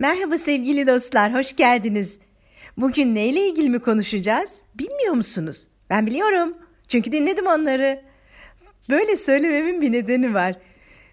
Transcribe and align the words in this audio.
Merhaba 0.00 0.38
sevgili 0.38 0.86
dostlar, 0.86 1.34
hoş 1.34 1.56
geldiniz. 1.56 2.18
Bugün 2.76 3.14
neyle 3.14 3.48
ilgili 3.48 3.70
mi 3.70 3.78
konuşacağız? 3.78 4.62
Bilmiyor 4.74 5.14
musunuz? 5.14 5.68
Ben 5.90 6.06
biliyorum. 6.06 6.54
Çünkü 6.88 7.12
dinledim 7.12 7.46
onları. 7.46 8.02
Böyle 8.88 9.16
söylememin 9.16 9.82
bir 9.82 9.92
nedeni 9.92 10.34
var. 10.34 10.54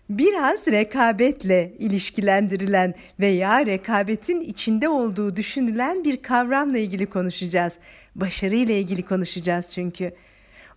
Biraz 0.09 0.67
rekabetle 0.67 1.73
ilişkilendirilen 1.79 2.93
veya 3.19 3.65
rekabetin 3.65 4.41
içinde 4.41 4.89
olduğu 4.89 5.35
düşünülen 5.35 6.03
bir 6.03 6.21
kavramla 6.21 6.77
ilgili 6.77 7.05
konuşacağız. 7.05 7.79
Başarı 8.15 8.55
ile 8.55 8.79
ilgili 8.79 9.03
konuşacağız 9.03 9.73
çünkü. 9.73 10.11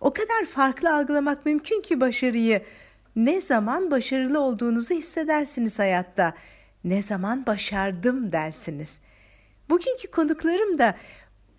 O 0.01 0.13
kadar 0.13 0.45
farklı 0.45 0.95
algılamak 0.95 1.45
mümkün 1.45 1.81
ki 1.81 2.01
başarıyı. 2.01 2.61
Ne 3.15 3.41
zaman 3.41 3.91
başarılı 3.91 4.39
olduğunuzu 4.39 4.95
hissedersiniz 4.95 5.79
hayatta 5.79 6.33
ne 6.83 7.01
zaman 7.01 7.45
başardım 7.45 8.31
dersiniz. 8.31 8.99
Bugünkü 9.69 10.11
konuklarım 10.11 10.77
da 10.77 10.95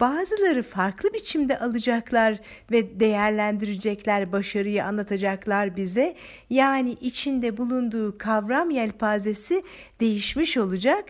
bazıları 0.00 0.62
farklı 0.62 1.12
biçimde 1.12 1.58
alacaklar 1.58 2.40
ve 2.70 3.00
değerlendirecekler, 3.00 4.32
başarıyı 4.32 4.84
anlatacaklar 4.84 5.76
bize. 5.76 6.14
Yani 6.50 6.92
içinde 6.92 7.56
bulunduğu 7.56 8.18
kavram 8.18 8.70
yelpazesi 8.70 9.62
değişmiş 10.00 10.56
olacak. 10.56 11.04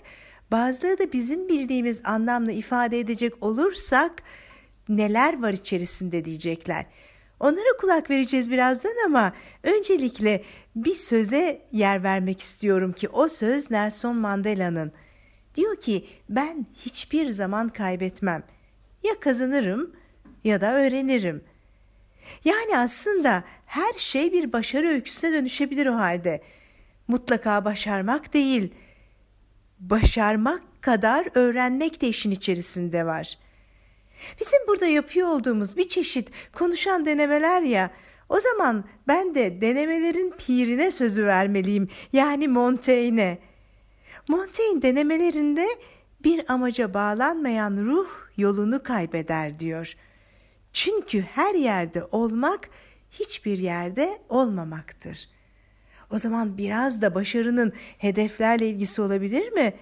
Bazıları 0.51 0.99
da 0.99 1.13
bizim 1.13 1.49
bildiğimiz 1.49 2.01
anlamla 2.05 2.53
ifade 2.53 3.01
edecek 3.01 3.43
olursak 3.43 4.23
neler 4.89 5.43
var 5.43 5.53
içerisinde 5.53 6.25
diyecekler. 6.25 6.87
Onlara 7.43 7.77
kulak 7.81 8.11
vereceğiz 8.11 8.51
birazdan 8.51 8.95
ama 9.07 9.33
öncelikle 9.63 10.43
bir 10.77 10.95
söze 10.95 11.63
yer 11.73 12.03
vermek 12.03 12.41
istiyorum 12.41 12.93
ki 12.93 13.09
o 13.09 13.29
söz 13.29 13.71
Nelson 13.71 14.17
Mandela'nın. 14.17 14.93
Diyor 15.55 15.77
ki 15.77 16.07
ben 16.29 16.67
hiçbir 16.77 17.31
zaman 17.31 17.69
kaybetmem. 17.69 18.43
Ya 19.03 19.21
kazanırım 19.21 19.97
ya 20.45 20.61
da 20.61 20.75
öğrenirim. 20.75 21.45
Yani 22.45 22.79
aslında 22.79 23.45
her 23.67 23.93
şey 23.93 24.33
bir 24.33 24.53
başarı 24.53 24.89
öyküsüne 24.89 25.33
dönüşebilir 25.33 25.87
o 25.87 25.95
halde. 25.95 26.43
Mutlaka 27.09 27.65
başarmak 27.65 28.35
değil, 28.35 28.75
başarmak 29.81 30.63
kadar 30.81 31.27
öğrenmek 31.35 32.01
de 32.01 32.09
işin 32.09 32.31
içerisinde 32.31 33.07
var. 33.07 33.39
Bizim 34.41 34.59
burada 34.69 34.87
yapıyor 34.87 35.29
olduğumuz 35.29 35.77
bir 35.77 35.89
çeşit 35.89 36.31
konuşan 36.53 37.05
denemeler 37.05 37.63
ya, 37.63 37.91
o 38.29 38.41
zaman 38.41 38.85
ben 39.09 39.35
de 39.35 39.61
denemelerin 39.61 40.35
pirine 40.39 40.91
sözü 40.91 41.27
vermeliyim. 41.27 41.89
Yani 42.13 42.49
Montaigne. 42.49 43.39
Montaigne 44.29 44.83
denemelerinde 44.83 45.67
bir 46.25 46.53
amaca 46.53 46.95
bağlanmayan 46.95 47.77
ruh 47.77 48.09
yolunu 48.37 48.83
kaybeder 48.83 49.59
diyor. 49.59 49.95
Çünkü 50.73 51.21
her 51.21 51.55
yerde 51.55 52.05
olmak 52.05 52.71
hiçbir 53.11 53.59
yerde 53.59 54.19
olmamaktır. 54.29 55.29
O 56.11 56.19
zaman 56.19 56.59
biraz 56.59 57.03
da 57.03 57.15
başarının 57.15 57.73
hedeflerle 57.99 58.69
ilgisi 58.69 59.03
olabilir 59.03 59.53
mi? 59.53 59.75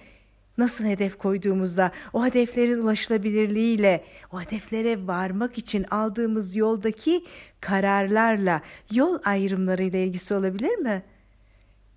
Nasıl 0.57 0.85
hedef 0.85 1.17
koyduğumuzda, 1.17 1.91
o 2.13 2.25
hedeflerin 2.25 2.81
ulaşılabilirliğiyle, 2.81 4.03
o 4.31 4.41
hedeflere 4.41 5.07
varmak 5.07 5.57
için 5.57 5.83
aldığımız 5.83 6.55
yoldaki 6.55 7.25
kararlarla, 7.61 8.61
yol 8.91 9.19
ayrımlarıyla 9.25 9.99
ilgisi 9.99 10.33
olabilir 10.33 10.75
mi? 10.75 11.03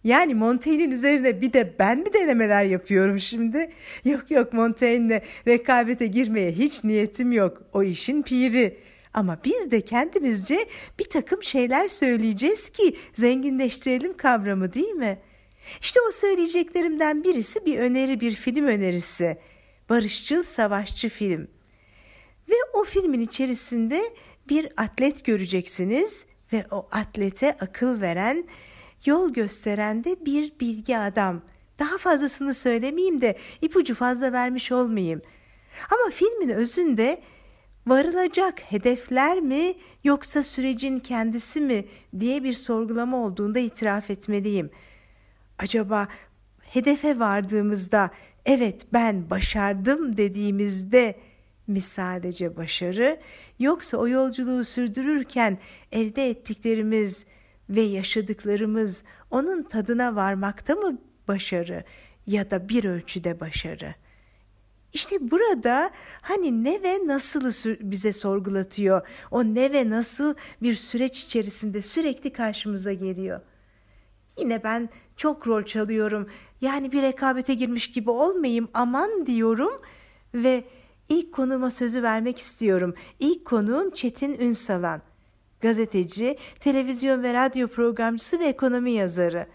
Yani 0.05 0.35
Montaigne'in 0.35 0.91
üzerine 0.91 1.41
bir 1.41 1.53
de 1.53 1.75
ben 1.79 1.99
mi 1.99 2.13
denemeler 2.13 2.65
yapıyorum 2.65 3.21
şimdi? 3.21 3.73
Yok 4.05 4.31
yok 4.31 4.53
Montaigne'le 4.53 5.21
rekabete 5.47 6.07
girmeye 6.07 6.53
hiç 6.53 6.85
niyetim 6.85 7.33
yok. 7.33 7.63
O 7.73 7.83
işin 7.83 8.23
piri. 8.23 8.79
Ama 9.15 9.39
biz 9.45 9.71
de 9.71 9.81
kendimizce 9.81 10.67
bir 10.99 11.05
takım 11.05 11.43
şeyler 11.43 11.89
söyleyeceğiz 11.89 12.71
ki 12.71 12.97
zenginleştirelim 13.13 14.17
kavramı 14.17 14.75
değil 14.75 14.95
mi?'' 14.95 15.34
İşte 15.81 16.01
o 16.09 16.11
söyleyeceklerimden 16.11 17.25
birisi 17.25 17.67
bir 17.67 17.79
öneri, 17.79 18.21
bir 18.21 18.33
film 18.33 18.67
önerisi. 18.67 19.39
Barışçıl 19.89 20.43
savaşçı 20.43 21.09
film. 21.09 21.49
Ve 22.49 22.55
o 22.73 22.85
filmin 22.85 23.21
içerisinde 23.21 24.03
bir 24.49 24.69
atlet 24.77 25.25
göreceksiniz 25.25 26.27
ve 26.53 26.67
o 26.71 26.89
atlete 26.91 27.53
akıl 27.53 28.01
veren, 28.01 28.45
yol 29.05 29.33
gösteren 29.33 30.05
de 30.05 30.27
bir 30.27 30.53
bilgi 30.61 30.99
adam. 30.99 31.43
Daha 31.79 31.99
fazlasını 31.99 32.55
söylemeyeyim 32.55 33.21
de 33.21 33.39
ipucu 33.63 33.95
fazla 33.95 34.33
vermiş 34.33 34.73
olmayayım. 34.73 35.23
Ama 35.91 36.11
filmin 36.11 36.49
özünde 36.49 37.23
varılacak 37.87 38.61
hedefler 38.61 39.41
mi 39.41 39.75
yoksa 40.05 40.43
sürecin 40.43 40.99
kendisi 40.99 41.61
mi 41.61 41.85
diye 42.19 42.45
bir 42.45 42.53
sorgulama 42.53 43.17
olduğunda 43.17 43.59
itiraf 43.59 44.11
etmeliyim.'' 44.11 44.94
Acaba 45.59 46.09
hedefe 46.61 47.19
vardığımızda 47.19 48.11
evet 48.47 48.87
ben 48.93 49.31
başardım 49.31 50.17
dediğimizde 50.17 51.21
mi 51.67 51.81
sadece 51.81 52.57
başarı 52.57 53.21
yoksa 53.59 53.97
o 53.97 54.09
yolculuğu 54.09 54.65
sürdürürken 54.65 55.59
elde 55.93 56.31
ettiklerimiz 56.31 57.27
ve 57.69 57.81
yaşadıklarımız 57.81 59.05
onun 59.31 59.63
tadına 59.63 60.17
varmakta 60.17 60.75
mı 60.75 60.99
başarı 61.29 61.85
ya 62.27 62.51
da 62.51 62.69
bir 62.69 62.85
ölçüde 62.85 63.41
başarı? 63.41 63.95
İşte 64.93 65.31
burada 65.31 65.91
hani 66.21 66.65
ne 66.65 66.83
ve 66.83 67.07
nasılı 67.07 67.51
bize 67.81 68.13
sorgulatıyor. 68.13 69.09
O 69.31 69.45
ne 69.45 69.73
ve 69.73 69.91
nasıl 69.91 70.35
bir 70.63 70.75
süreç 70.75 71.23
içerisinde 71.25 71.83
sürekli 71.83 72.33
karşımıza 72.33 72.93
geliyor. 72.93 73.41
Yine 74.39 74.65
ben 74.65 74.89
çok 75.17 75.47
rol 75.47 75.63
çalıyorum. 75.63 76.29
Yani 76.61 76.93
bir 76.93 77.03
rekabete 77.03 77.55
girmiş 77.55 77.91
gibi 77.91 78.11
olmayayım 78.11 78.69
aman 78.75 79.27
diyorum 79.27 79.73
ve 80.35 80.65
ilk 81.09 81.33
konuma 81.33 81.71
sözü 81.71 82.03
vermek 82.03 82.39
istiyorum. 82.39 82.95
İlk 83.19 83.45
konuğum 83.45 83.91
Çetin 83.91 84.39
Ünsalan. 84.41 85.03
Gazeteci, 85.61 86.39
televizyon 86.61 87.23
ve 87.23 87.35
radyo 87.35 87.69
programcısı 87.69 88.39
ve 88.39 88.45
ekonomi 88.45 88.93
yazarı. 88.93 89.47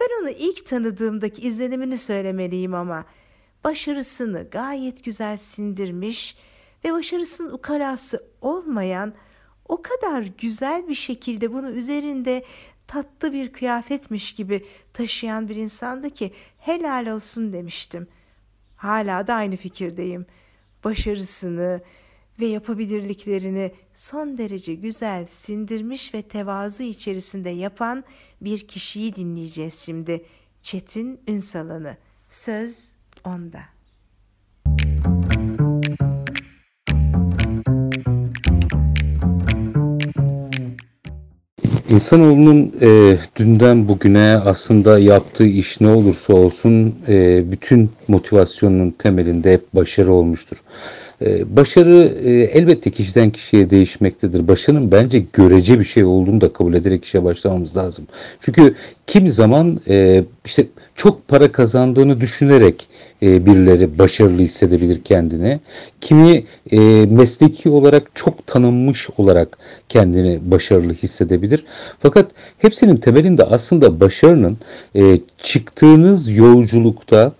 Ben 0.00 0.08
onu 0.22 0.30
ilk 0.30 0.66
tanıdığımdaki 0.66 1.42
izlenimini 1.42 1.96
söylemeliyim 1.96 2.74
ama 2.74 3.04
başarısını 3.64 4.46
gayet 4.50 5.04
güzel 5.04 5.36
sindirmiş 5.36 6.36
ve 6.84 6.92
başarısının 6.92 7.52
ukalası 7.52 8.24
olmayan 8.40 9.14
o 9.68 9.82
kadar 9.82 10.22
güzel 10.22 10.88
bir 10.88 10.94
şekilde 10.94 11.52
bunu 11.52 11.70
üzerinde 11.70 12.44
tatlı 12.88 13.32
bir 13.32 13.52
kıyafetmiş 13.52 14.32
gibi 14.32 14.66
taşıyan 14.92 15.48
bir 15.48 15.56
insandı 15.56 16.10
ki 16.10 16.32
helal 16.58 17.06
olsun 17.06 17.52
demiştim. 17.52 18.08
Hala 18.76 19.26
da 19.26 19.34
aynı 19.34 19.56
fikirdeyim. 19.56 20.26
Başarısını 20.84 21.82
ve 22.40 22.46
yapabilirliklerini 22.46 23.72
son 23.94 24.38
derece 24.38 24.74
güzel 24.74 25.26
sindirmiş 25.26 26.14
ve 26.14 26.22
tevazu 26.22 26.84
içerisinde 26.84 27.50
yapan 27.50 28.04
bir 28.40 28.68
kişiyi 28.68 29.16
dinleyeceğiz 29.16 29.78
şimdi. 29.78 30.24
Çetin 30.62 31.20
Ünsalan'ı. 31.28 31.96
Söz 32.28 32.92
onda. 33.24 33.77
İnsanoğlunun 41.88 42.72
e, 42.80 43.18
dünden 43.36 43.88
bugüne 43.88 44.38
aslında 44.44 44.98
yaptığı 44.98 45.46
iş 45.46 45.80
ne 45.80 45.88
olursa 45.88 46.32
olsun 46.32 46.94
e, 47.08 47.44
bütün 47.50 47.90
motivasyonun 48.08 48.90
temelinde 48.90 49.52
hep 49.52 49.74
başarı 49.74 50.12
olmuştur. 50.12 50.56
E, 51.22 51.56
başarı 51.56 52.18
e, 52.24 52.30
elbette 52.30 52.90
kişiden 52.90 53.30
kişiye 53.30 53.70
değişmektedir. 53.70 54.48
Başarının 54.48 54.90
bence 54.92 55.24
görece 55.32 55.78
bir 55.78 55.84
şey 55.84 56.04
olduğunu 56.04 56.40
da 56.40 56.52
kabul 56.52 56.74
ederek 56.74 57.04
işe 57.04 57.24
başlamamız 57.24 57.76
lazım. 57.76 58.06
Çünkü 58.40 58.74
kim 59.06 59.28
zaman 59.28 59.80
e, 59.88 60.24
işte 60.44 60.66
çok 60.94 61.28
para 61.28 61.52
kazandığını 61.52 62.20
düşünerek 62.20 62.88
e, 63.22 63.46
birileri 63.46 63.98
başarılı 63.98 64.42
hissedebilir 64.42 65.04
kendini. 65.04 65.60
Kimi 66.00 66.44
mesleki 67.10 67.68
olarak 67.70 68.10
çok 68.14 68.46
tanınmış 68.46 69.08
olarak 69.16 69.58
kendini 69.88 70.50
başarılı 70.50 70.92
hissedebilir. 70.92 71.64
Fakat 72.00 72.30
hepsinin 72.58 72.96
temelinde 72.96 73.42
aslında 73.42 74.00
başarının 74.00 74.58
çıktığınız 75.42 76.28
yolculukta 76.28 77.32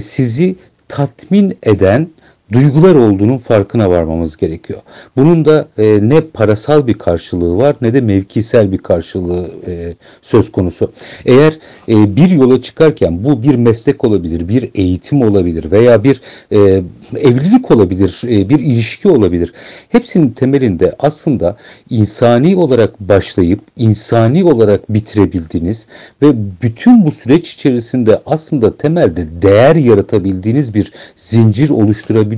sizi 0.00 0.56
tatmin 0.88 1.58
eden 1.62 2.08
duygular 2.52 2.94
olduğunun 2.94 3.38
farkına 3.38 3.90
varmamız 3.90 4.36
gerekiyor. 4.36 4.80
Bunun 5.16 5.44
da 5.44 5.68
e, 5.78 5.98
ne 6.02 6.20
parasal 6.20 6.86
bir 6.86 6.94
karşılığı 6.94 7.56
var 7.56 7.76
ne 7.80 7.94
de 7.94 8.00
mevkisel 8.00 8.72
bir 8.72 8.78
karşılığı 8.78 9.50
e, 9.66 9.94
söz 10.22 10.52
konusu. 10.52 10.92
Eğer 11.24 11.58
e, 11.88 12.16
bir 12.16 12.30
yola 12.30 12.62
çıkarken 12.62 13.24
bu 13.24 13.42
bir 13.42 13.54
meslek 13.54 14.04
olabilir, 14.04 14.48
bir 14.48 14.70
eğitim 14.74 15.22
olabilir 15.22 15.70
veya 15.70 16.04
bir 16.04 16.20
e, 16.52 16.82
evlilik 17.16 17.70
olabilir, 17.70 18.20
e, 18.24 18.48
bir 18.48 18.58
ilişki 18.58 19.08
olabilir. 19.08 19.52
Hepsinin 19.88 20.30
temelinde 20.30 20.94
aslında 20.98 21.56
insani 21.90 22.56
olarak 22.56 23.00
başlayıp 23.00 23.60
insani 23.76 24.44
olarak 24.44 24.92
bitirebildiğiniz 24.92 25.88
ve 26.22 26.26
bütün 26.62 27.06
bu 27.06 27.12
süreç 27.12 27.54
içerisinde 27.54 28.20
aslında 28.26 28.76
temelde 28.76 29.42
değer 29.42 29.76
yaratabildiğiniz 29.76 30.74
bir 30.74 30.92
zincir 31.16 31.70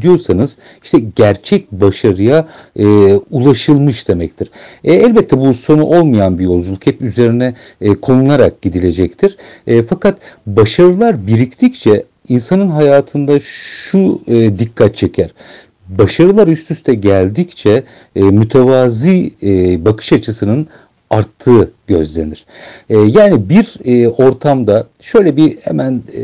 oluşturabiliyorsanız 0.09 0.59
işte 0.83 0.99
gerçek 1.17 1.73
başarıya 1.73 2.49
e, 2.77 2.85
ulaşılmış 3.31 4.09
demektir. 4.09 4.51
E, 4.85 4.95
elbette 4.95 5.39
bu 5.39 5.55
sonu 5.55 5.85
olmayan 5.85 6.39
bir 6.39 6.45
yolculuk 6.45 6.87
hep 6.87 7.03
üzerine 7.03 7.55
e, 7.81 7.95
konularak 7.95 8.63
gidilecektir. 8.63 9.37
E, 9.67 9.83
fakat 9.83 10.19
başarılar 10.47 11.27
biriktikçe 11.27 12.05
insanın 12.29 12.71
hayatında 12.71 13.41
şu 13.41 14.21
e, 14.27 14.59
dikkat 14.59 14.97
çeker. 14.97 15.31
Başarılar 15.89 16.49
üst 16.49 16.71
üste 16.71 16.95
geldikçe 16.95 17.85
e, 18.17 18.21
mütevazi 18.23 19.35
e, 19.43 19.85
bakış 19.85 20.13
açısının 20.13 20.69
arttığı 21.11 21.71
gözlenir. 21.87 22.47
E, 22.91 22.97
yani 22.99 23.49
bir 23.49 23.75
e, 23.85 24.09
ortamda 24.09 24.87
şöyle 25.01 25.37
bir 25.37 25.57
hemen 25.63 26.03
e, 26.15 26.23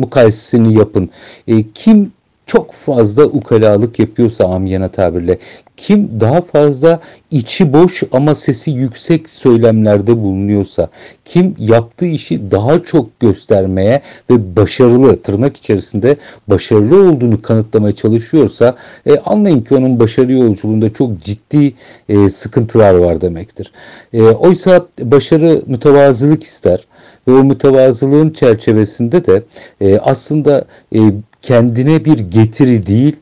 mukayesesini 0.00 0.74
yapın. 0.74 1.10
E, 1.48 1.64
kim 1.74 2.12
çok 2.46 2.72
fazla 2.72 3.24
ukalalık 3.24 3.98
yapıyorsa 3.98 4.48
amiyana 4.48 4.88
tabirle, 4.88 5.38
kim 5.76 6.20
daha 6.20 6.40
fazla 6.40 7.00
içi 7.30 7.72
boş 7.72 8.02
ama 8.12 8.34
sesi 8.34 8.70
yüksek 8.70 9.30
söylemlerde 9.30 10.16
bulunuyorsa, 10.16 10.88
kim 11.24 11.54
yaptığı 11.58 12.06
işi 12.06 12.50
daha 12.50 12.82
çok 12.82 13.20
göstermeye 13.20 14.02
ve 14.30 14.56
başarılı, 14.56 15.22
tırnak 15.22 15.56
içerisinde 15.56 16.16
başarılı 16.48 17.10
olduğunu 17.10 17.42
kanıtlamaya 17.42 17.94
çalışıyorsa, 17.94 18.76
e, 19.06 19.18
anlayın 19.18 19.60
ki 19.60 19.74
onun 19.74 20.00
başarı 20.00 20.32
yolculuğunda 20.32 20.92
çok 20.92 21.20
ciddi 21.20 21.74
e, 22.08 22.30
sıkıntılar 22.30 22.94
var 22.94 23.20
demektir. 23.20 23.72
E, 24.12 24.22
oysa 24.22 24.86
başarı 25.00 25.62
mütevazılık 25.66 26.44
ister 26.44 26.86
ve 27.28 27.32
o 27.32 27.44
mütevazılığın 27.44 28.30
çerçevesinde 28.30 29.26
de 29.26 29.42
e, 29.80 29.98
aslında 29.98 30.64
e, 30.94 30.98
kendine 31.46 32.04
bir 32.04 32.18
getiri 32.18 32.86
değil, 32.86 33.16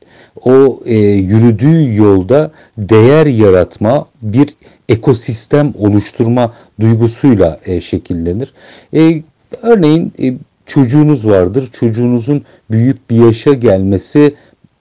o 0.45 0.81
e, 0.85 0.97
yürüdüğü 0.99 1.97
yolda 1.97 2.53
değer 2.79 3.27
yaratma, 3.27 4.07
bir 4.23 4.55
ekosistem 4.89 5.73
oluşturma 5.79 6.55
duygusuyla 6.81 7.61
e, 7.67 7.81
şekillenir. 7.81 8.55
E, 8.95 9.23
örneğin 9.63 10.13
e, 10.23 10.35
çocuğunuz 10.67 11.27
vardır. 11.27 11.71
Çocuğunuzun 11.73 12.43
büyük 12.71 13.11
bir 13.11 13.17
yaşa 13.17 13.53
gelmesi 13.53 14.35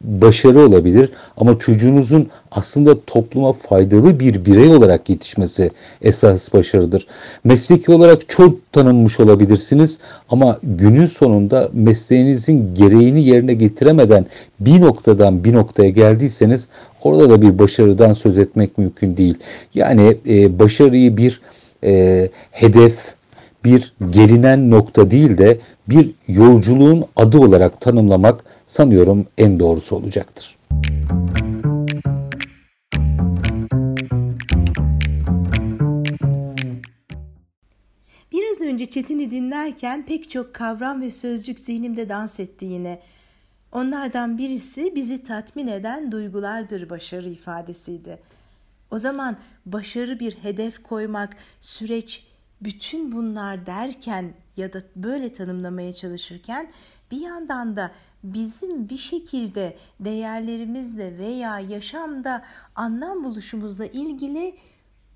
başarı 0.03 0.59
olabilir 0.59 1.09
ama 1.37 1.59
çocuğunuzun 1.59 2.29
aslında 2.51 3.01
topluma 3.01 3.53
faydalı 3.53 4.19
bir 4.19 4.45
birey 4.45 4.67
olarak 4.67 5.09
yetişmesi 5.09 5.71
esas 6.01 6.53
başarıdır. 6.53 7.07
Mesleki 7.43 7.91
olarak 7.91 8.29
çok 8.29 8.71
tanınmış 8.71 9.19
olabilirsiniz 9.19 9.99
ama 10.29 10.59
günün 10.63 11.05
sonunda 11.05 11.69
mesleğinizin 11.73 12.75
gereğini 12.75 13.23
yerine 13.23 13.53
getiremeden 13.53 14.25
bir 14.59 14.81
noktadan 14.81 15.43
bir 15.43 15.53
noktaya 15.53 15.89
geldiyseniz 15.89 16.67
orada 17.03 17.29
da 17.29 17.41
bir 17.41 17.59
başarıdan 17.59 18.13
söz 18.13 18.37
etmek 18.37 18.77
mümkün 18.77 19.17
değil. 19.17 19.37
Yani 19.73 20.17
e, 20.27 20.59
başarıyı 20.59 21.17
bir 21.17 21.41
e, 21.83 22.29
hedef, 22.51 22.95
bir 23.63 23.93
gelinen 24.09 24.69
nokta 24.69 25.11
değil 25.11 25.37
de 25.37 25.59
bir 25.87 26.11
yolculuğun 26.27 27.05
adı 27.15 27.39
olarak 27.39 27.81
tanımlamak 27.81 28.43
sanıyorum 28.65 29.27
en 29.37 29.59
doğrusu 29.59 29.95
olacaktır. 29.95 30.57
Biraz 38.31 38.61
önce 38.61 38.85
Çetin'i 38.85 39.31
dinlerken 39.31 40.05
pek 40.05 40.29
çok 40.29 40.53
kavram 40.53 41.01
ve 41.01 41.09
sözcük 41.09 41.59
zihnimde 41.59 42.09
dans 42.09 42.39
etti 42.39 42.65
yine. 42.65 42.99
Onlardan 43.71 44.37
birisi 44.37 44.95
bizi 44.95 45.23
tatmin 45.23 45.67
eden 45.67 46.11
duygulardır 46.11 46.89
başarı 46.89 47.29
ifadesiydi. 47.29 48.19
O 48.91 48.97
zaman 48.97 49.37
başarı 49.65 50.19
bir 50.19 50.31
hedef 50.31 50.83
koymak, 50.83 51.37
süreç, 51.59 52.23
bütün 52.61 53.11
bunlar 53.11 53.65
derken 53.65 54.33
ya 54.57 54.73
da 54.73 54.79
böyle 54.95 55.31
tanımlamaya 55.31 55.93
çalışırken 55.93 56.71
bir 57.11 57.21
yandan 57.21 57.75
da 57.75 57.91
bizim 58.23 58.89
bir 58.89 58.97
şekilde 58.97 59.77
değerlerimizle 59.99 61.17
veya 61.17 61.59
yaşamda 61.59 62.45
anlam 62.75 63.23
buluşumuzla 63.23 63.85
ilgili 63.85 64.55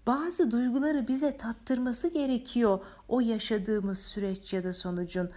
bazı 0.07 0.51
duyguları 0.51 1.07
bize 1.07 1.37
tattırması 1.37 2.07
gerekiyor 2.07 2.79
o 3.07 3.19
yaşadığımız 3.19 3.99
süreç 3.99 4.53
ya 4.53 4.63
da 4.63 4.73
sonucun 4.73 5.29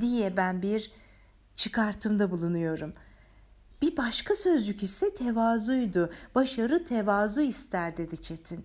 diye 0.00 0.36
ben 0.36 0.62
bir 0.62 0.90
çıkartımda 1.56 2.30
bulunuyorum. 2.30 2.92
Bir 3.82 3.96
başka 3.96 4.34
sözcük 4.34 4.82
ise 4.82 5.14
tevazuydu. 5.14 6.10
Başarı 6.34 6.84
tevazu 6.84 7.40
ister 7.40 7.96
dedi 7.96 8.22
Çetin. 8.22 8.64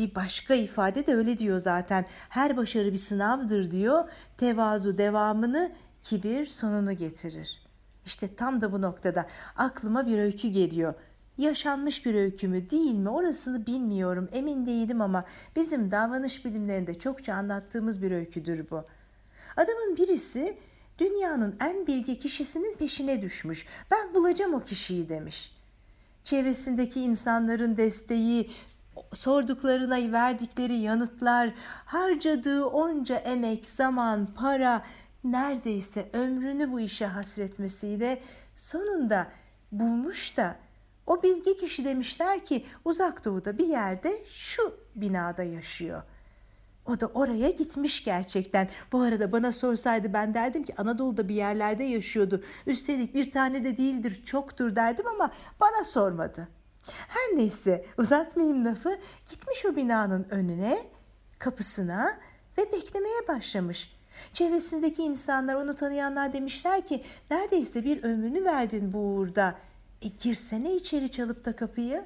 Bir 0.00 0.14
başka 0.14 0.54
ifade 0.54 1.06
de 1.06 1.14
öyle 1.14 1.38
diyor 1.38 1.58
zaten. 1.58 2.06
Her 2.28 2.56
başarı 2.56 2.92
bir 2.92 2.98
sınavdır 2.98 3.70
diyor. 3.70 4.04
Tevazu 4.36 4.98
devamını, 4.98 5.72
kibir 6.02 6.46
sonunu 6.46 6.92
getirir. 6.92 7.62
İşte 8.06 8.34
tam 8.34 8.60
da 8.60 8.72
bu 8.72 8.82
noktada 8.82 9.26
aklıma 9.56 10.06
bir 10.06 10.18
öykü 10.18 10.48
geliyor. 10.48 10.94
Yaşanmış 11.38 12.06
bir 12.06 12.14
öykü 12.14 12.48
mü 12.48 12.70
değil 12.70 12.94
mi 12.94 13.08
orasını 13.08 13.66
bilmiyorum 13.66 14.28
emin 14.32 14.66
değilim 14.66 15.00
ama 15.00 15.24
bizim 15.56 15.90
davranış 15.90 16.44
bilimlerinde 16.44 16.98
çokça 16.98 17.34
anlattığımız 17.34 18.02
bir 18.02 18.10
öyküdür 18.10 18.70
bu. 18.70 18.84
Adamın 19.56 19.96
birisi 19.96 20.58
dünyanın 20.98 21.56
en 21.60 21.86
bilgi 21.86 22.18
kişisinin 22.18 22.76
peşine 22.76 23.22
düşmüş. 23.22 23.66
Ben 23.90 24.14
bulacağım 24.14 24.54
o 24.54 24.60
kişiyi 24.60 25.08
demiş. 25.08 25.60
Çevresindeki 26.24 27.00
insanların 27.00 27.76
desteği, 27.76 28.50
sorduklarına 29.12 30.12
verdikleri 30.12 30.76
yanıtlar, 30.76 31.54
harcadığı 31.84 32.64
onca 32.64 33.16
emek, 33.16 33.66
zaman, 33.66 34.26
para, 34.34 34.82
neredeyse 35.24 36.10
ömrünü 36.12 36.72
bu 36.72 36.80
işe 36.80 37.06
hasretmesiyle 37.06 38.22
sonunda 38.56 39.26
bulmuş 39.72 40.36
da 40.36 40.56
o 41.06 41.22
bilgi 41.22 41.56
kişi 41.56 41.84
demişler 41.84 42.44
ki 42.44 42.66
uzak 42.84 43.24
doğuda 43.24 43.58
bir 43.58 43.66
yerde 43.66 44.12
şu 44.26 44.74
binada 44.96 45.42
yaşıyor. 45.42 46.02
O 46.86 47.00
da 47.00 47.06
oraya 47.06 47.50
gitmiş 47.50 48.04
gerçekten. 48.04 48.68
Bu 48.92 49.00
arada 49.00 49.32
bana 49.32 49.52
sorsaydı 49.52 50.12
ben 50.12 50.34
derdim 50.34 50.62
ki 50.62 50.74
Anadolu'da 50.76 51.28
bir 51.28 51.34
yerlerde 51.34 51.84
yaşıyordu. 51.84 52.44
Üstelik 52.66 53.14
bir 53.14 53.30
tane 53.30 53.64
de 53.64 53.76
değildir 53.76 54.22
çoktur 54.24 54.76
derdim 54.76 55.06
ama 55.06 55.30
bana 55.60 55.84
sormadı. 55.84 56.48
Her 56.86 57.36
neyse 57.36 57.86
uzatmayayım 57.98 58.64
lafı 58.64 58.98
gitmiş 59.30 59.66
o 59.66 59.76
binanın 59.76 60.26
önüne 60.30 60.78
kapısına 61.38 62.18
ve 62.58 62.72
beklemeye 62.72 63.28
başlamış. 63.28 63.92
Çevresindeki 64.32 65.02
insanlar 65.02 65.54
onu 65.54 65.74
tanıyanlar 65.74 66.32
demişler 66.32 66.84
ki 66.84 67.04
neredeyse 67.30 67.84
bir 67.84 68.02
ömrünü 68.02 68.44
verdin 68.44 68.92
bu 68.92 68.98
uğurda. 68.98 69.58
E 70.02 70.08
girsene 70.08 70.74
içeri 70.74 71.10
çalıp 71.10 71.44
da 71.44 71.56
kapıyı. 71.56 72.04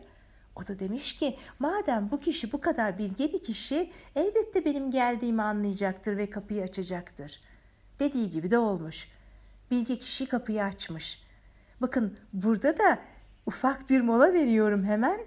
O 0.56 0.66
da 0.66 0.78
demiş 0.78 1.16
ki 1.16 1.36
madem 1.58 2.10
bu 2.10 2.20
kişi 2.20 2.52
bu 2.52 2.60
kadar 2.60 2.98
bilge 2.98 3.32
bir 3.32 3.42
kişi 3.42 3.92
elbette 4.16 4.64
benim 4.64 4.90
geldiğimi 4.90 5.42
anlayacaktır 5.42 6.16
ve 6.16 6.30
kapıyı 6.30 6.62
açacaktır. 6.62 7.40
Dediği 8.00 8.30
gibi 8.30 8.50
de 8.50 8.58
olmuş. 8.58 9.08
Bilge 9.70 9.96
kişi 9.96 10.26
kapıyı 10.26 10.64
açmış. 10.64 11.22
Bakın 11.80 12.18
burada 12.32 12.78
da 12.78 12.98
ufak 13.46 13.90
bir 13.90 14.00
mola 14.00 14.32
veriyorum 14.32 14.84
hemen. 14.84 15.20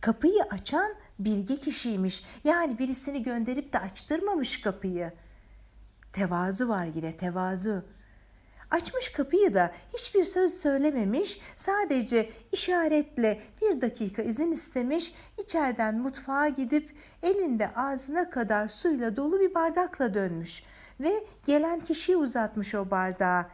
Kapıyı 0.00 0.42
açan 0.50 0.92
bilge 1.18 1.56
kişiymiş. 1.56 2.24
Yani 2.44 2.78
birisini 2.78 3.22
gönderip 3.22 3.72
de 3.72 3.78
açtırmamış 3.78 4.60
kapıyı. 4.60 5.12
Tevazu 6.12 6.68
var 6.68 6.86
yine 6.94 7.16
tevazu. 7.16 7.84
Açmış 8.70 9.12
kapıyı 9.12 9.54
da 9.54 9.72
hiçbir 9.94 10.24
söz 10.24 10.54
söylememiş, 10.54 11.40
sadece 11.56 12.30
işaretle 12.52 13.42
bir 13.62 13.80
dakika 13.80 14.22
izin 14.22 14.52
istemiş, 14.52 15.14
içeriden 15.38 15.98
mutfağa 15.98 16.48
gidip 16.48 16.96
elinde 17.22 17.74
ağzına 17.74 18.30
kadar 18.30 18.68
suyla 18.68 19.16
dolu 19.16 19.40
bir 19.40 19.54
bardakla 19.54 20.14
dönmüş 20.14 20.62
ve 21.00 21.12
gelen 21.46 21.80
kişiye 21.80 22.16
uzatmış 22.16 22.74
o 22.74 22.90
bardağı. 22.90 23.46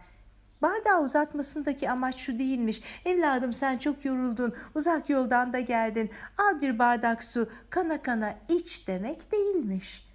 Bardağı 0.62 1.02
uzatmasındaki 1.02 1.90
amaç 1.90 2.16
şu 2.16 2.38
değilmiş. 2.38 2.82
Evladım 3.04 3.52
sen 3.52 3.78
çok 3.78 4.04
yoruldun, 4.04 4.54
uzak 4.74 5.10
yoldan 5.10 5.52
da 5.52 5.60
geldin. 5.60 6.10
Al 6.38 6.60
bir 6.60 6.78
bardak 6.78 7.24
su, 7.24 7.48
kana 7.70 8.02
kana 8.02 8.34
iç 8.48 8.88
demek 8.88 9.32
değilmiş. 9.32 10.08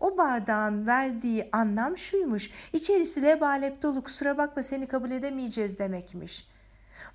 O 0.00 0.18
bardağın 0.18 0.86
verdiği 0.86 1.48
anlam 1.52 1.98
şuymuş. 1.98 2.50
İçerisi 2.72 3.22
lebalep 3.22 3.82
dolu 3.82 4.02
kusura 4.02 4.38
bakma 4.38 4.62
seni 4.62 4.86
kabul 4.86 5.10
edemeyeceğiz 5.10 5.78
demekmiş. 5.78 6.48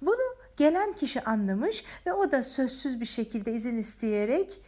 Bunu 0.01 0.35
gelen 0.57 0.93
kişi 0.93 1.23
anlamış 1.23 1.83
ve 2.05 2.13
o 2.13 2.31
da 2.31 2.43
sözsüz 2.43 2.99
bir 2.99 3.05
şekilde 3.05 3.53
izin 3.53 3.77
isteyerek 3.77 4.61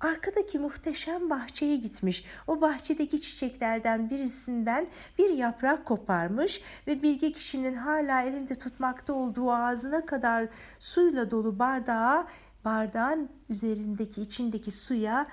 arkadaki 0.00 0.58
muhteşem 0.58 1.30
bahçeye 1.30 1.76
gitmiş. 1.76 2.24
O 2.46 2.60
bahçedeki 2.60 3.20
çiçeklerden 3.20 4.10
birisinden 4.10 4.86
bir 5.18 5.30
yaprak 5.30 5.84
koparmış 5.84 6.60
ve 6.86 7.02
bilge 7.02 7.32
kişinin 7.32 7.74
hala 7.74 8.22
elinde 8.22 8.54
tutmakta 8.54 9.12
olduğu 9.12 9.52
ağzına 9.52 10.06
kadar 10.06 10.48
suyla 10.78 11.30
dolu 11.30 11.58
bardağa, 11.58 12.26
bardağın 12.64 13.28
üzerindeki 13.48 14.22
içindeki 14.22 14.70
suya 14.70 15.26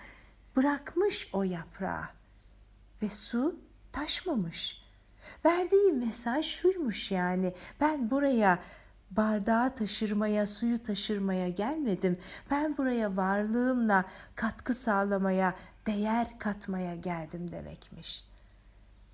bırakmış 0.56 1.30
o 1.34 1.44
yaprağı 1.44 2.06
ve 3.02 3.10
su 3.10 3.60
taşmamış. 3.92 4.86
Verdiği 5.46 5.92
mesaj 5.92 6.46
şuymuş 6.46 7.12
yani 7.12 7.54
ben 7.82 8.12
buraya 8.12 8.60
bardağı 9.18 9.76
taşırmaya, 9.76 10.46
suyu 10.46 10.78
taşırmaya 10.78 11.50
gelmedim. 11.50 12.18
Ben 12.52 12.78
buraya 12.78 13.18
varlığımla 13.18 14.06
katkı 14.36 14.74
sağlamaya, 14.74 15.56
değer 15.88 16.40
katmaya 16.40 16.96
geldim 16.96 17.52
demekmiş. 17.52 18.26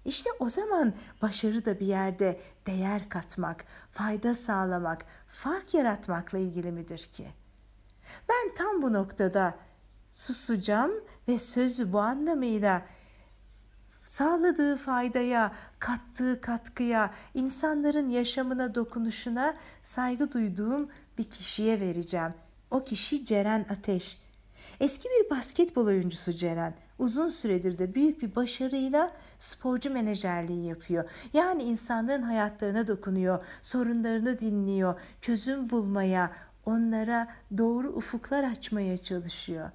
İşte 0.06 0.30
o 0.40 0.50
zaman 0.50 0.94
başarı 1.22 1.66
da 1.66 1.80
bir 1.80 1.86
yerde 1.86 2.40
değer 2.68 3.10
katmak, 3.10 3.66
fayda 3.92 4.36
sağlamak, 4.36 5.06
fark 5.28 5.74
yaratmakla 5.74 6.38
ilgili 6.38 6.72
midir 6.72 7.10
ki? 7.14 7.28
Ben 8.30 8.56
tam 8.56 8.82
bu 8.82 8.94
noktada 8.94 9.56
susacağım 10.12 10.92
ve 11.28 11.38
sözü 11.38 11.94
bu 11.94 12.00
anlamıyla 12.00 12.82
sağladığı 14.12 14.78
faydaya, 14.78 15.52
kattığı 15.80 16.42
katkıya, 16.42 17.14
insanların 17.34 18.08
yaşamına 18.08 18.76
dokunuşuna 18.76 19.54
saygı 19.84 20.32
duyduğum 20.32 20.90
bir 21.18 21.24
kişiye 21.24 21.80
vereceğim. 21.80 22.34
O 22.72 22.84
kişi 22.84 23.26
Ceren 23.26 23.66
Ateş. 23.70 24.22
Eski 24.80 25.10
bir 25.10 25.30
basketbol 25.30 25.86
oyuncusu 25.86 26.34
Ceren. 26.34 26.74
Uzun 27.00 27.28
süredir 27.28 27.78
de 27.78 27.96
büyük 27.96 28.22
bir 28.22 28.36
başarıyla 28.36 29.12
sporcu 29.40 29.94
menajerliği 29.94 30.66
yapıyor. 30.68 31.10
Yani 31.34 31.64
insanların 31.64 32.22
hayatlarına 32.22 32.88
dokunuyor, 32.88 33.44
sorunlarını 33.62 34.40
dinliyor, 34.40 35.00
çözüm 35.22 35.70
bulmaya, 35.70 36.32
onlara 36.66 37.28
doğru 37.58 37.90
ufuklar 37.90 38.44
açmaya 38.44 38.98
çalışıyor. 38.98 39.72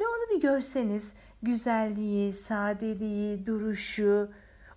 Ve 0.00 0.04
onu 0.06 0.36
bir 0.36 0.42
görseniz 0.42 1.14
güzelliği, 1.42 2.32
sadeliği, 2.32 3.46
duruşu, 3.46 4.30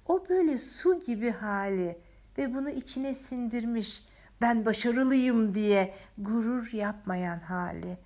o 0.05 0.29
böyle 0.29 0.57
su 0.57 0.99
gibi 0.99 1.31
hali 1.31 1.97
ve 2.37 2.53
bunu 2.53 2.69
içine 2.69 3.13
sindirmiş 3.13 4.03
ben 4.41 4.65
başarılıyım 4.65 5.53
diye 5.53 5.93
gurur 6.17 6.73
yapmayan 6.73 7.39
hali. 7.39 7.97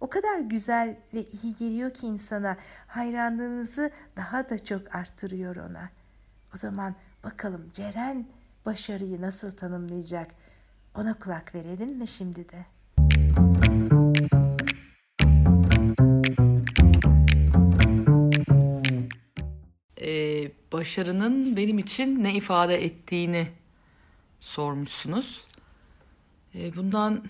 O 0.00 0.08
kadar 0.08 0.40
güzel 0.40 0.96
ve 1.14 1.24
iyi 1.24 1.56
geliyor 1.56 1.94
ki 1.94 2.06
insana 2.06 2.56
hayranlığınızı 2.86 3.90
daha 4.16 4.50
da 4.50 4.64
çok 4.64 4.94
arttırıyor 4.94 5.56
ona. 5.56 5.90
O 6.54 6.56
zaman 6.56 6.94
bakalım 7.24 7.70
Ceren 7.72 8.26
başarıyı 8.66 9.20
nasıl 9.20 9.50
tanımlayacak? 9.50 10.30
Ona 10.94 11.18
kulak 11.18 11.54
verelim 11.54 11.98
mi 11.98 12.06
şimdi 12.06 12.48
de? 12.48 12.66
Başarının 20.82 21.56
benim 21.56 21.78
için 21.78 22.24
ne 22.24 22.34
ifade 22.34 22.84
ettiğini 22.84 23.48
sormuşsunuz. 24.40 25.44
E, 26.54 26.76
bundan 26.76 27.24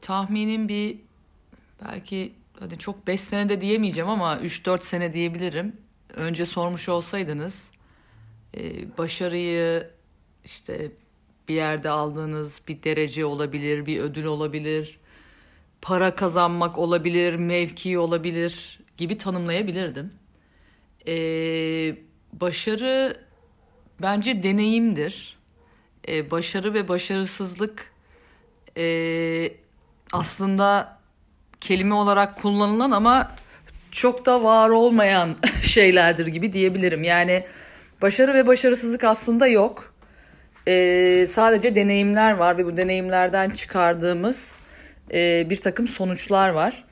tahminim 0.00 0.68
bir 0.68 0.96
belki 1.84 2.32
hani 2.60 2.78
çok 2.78 3.06
5 3.06 3.20
sene 3.20 3.48
de 3.48 3.60
diyemeyeceğim 3.60 4.08
ama 4.08 4.36
3-4 4.36 4.82
sene 4.82 5.12
diyebilirim. 5.12 5.76
Önce 6.14 6.46
sormuş 6.46 6.88
olsaydınız 6.88 7.70
e, 8.56 8.88
başarıyı 8.98 9.90
işte 10.44 10.90
bir 11.48 11.54
yerde 11.54 11.90
aldığınız 11.90 12.62
bir 12.68 12.82
derece 12.82 13.24
olabilir, 13.24 13.86
bir 13.86 14.00
ödül 14.00 14.24
olabilir, 14.24 14.98
para 15.82 16.14
kazanmak 16.14 16.78
olabilir, 16.78 17.34
mevki 17.34 17.98
olabilir 17.98 18.80
gibi 18.96 19.18
tanımlayabilirdim. 19.18 20.12
Ee, 21.06 22.09
başarı 22.32 23.16
bence 24.02 24.42
deneyimdir. 24.42 25.38
Ee, 26.08 26.30
başarı 26.30 26.74
ve 26.74 26.88
başarısızlık 26.88 27.92
e, 28.76 29.52
aslında 30.12 30.98
kelime 31.60 31.94
olarak 31.94 32.36
kullanılan 32.36 32.90
ama 32.90 33.34
çok 33.90 34.26
da 34.26 34.44
var 34.44 34.68
olmayan 34.68 35.36
şeylerdir 35.62 36.26
gibi 36.26 36.52
diyebilirim. 36.52 37.04
Yani 37.04 37.44
başarı 38.02 38.34
ve 38.34 38.46
başarısızlık 38.46 39.04
aslında 39.04 39.46
yok. 39.46 39.94
Ee, 40.68 41.24
sadece 41.28 41.74
deneyimler 41.74 42.32
var 42.32 42.58
ve 42.58 42.66
bu 42.66 42.76
deneyimlerden 42.76 43.50
çıkardığımız 43.50 44.56
e, 45.12 45.50
bir 45.50 45.60
takım 45.60 45.88
sonuçlar 45.88 46.48
var. 46.48 46.84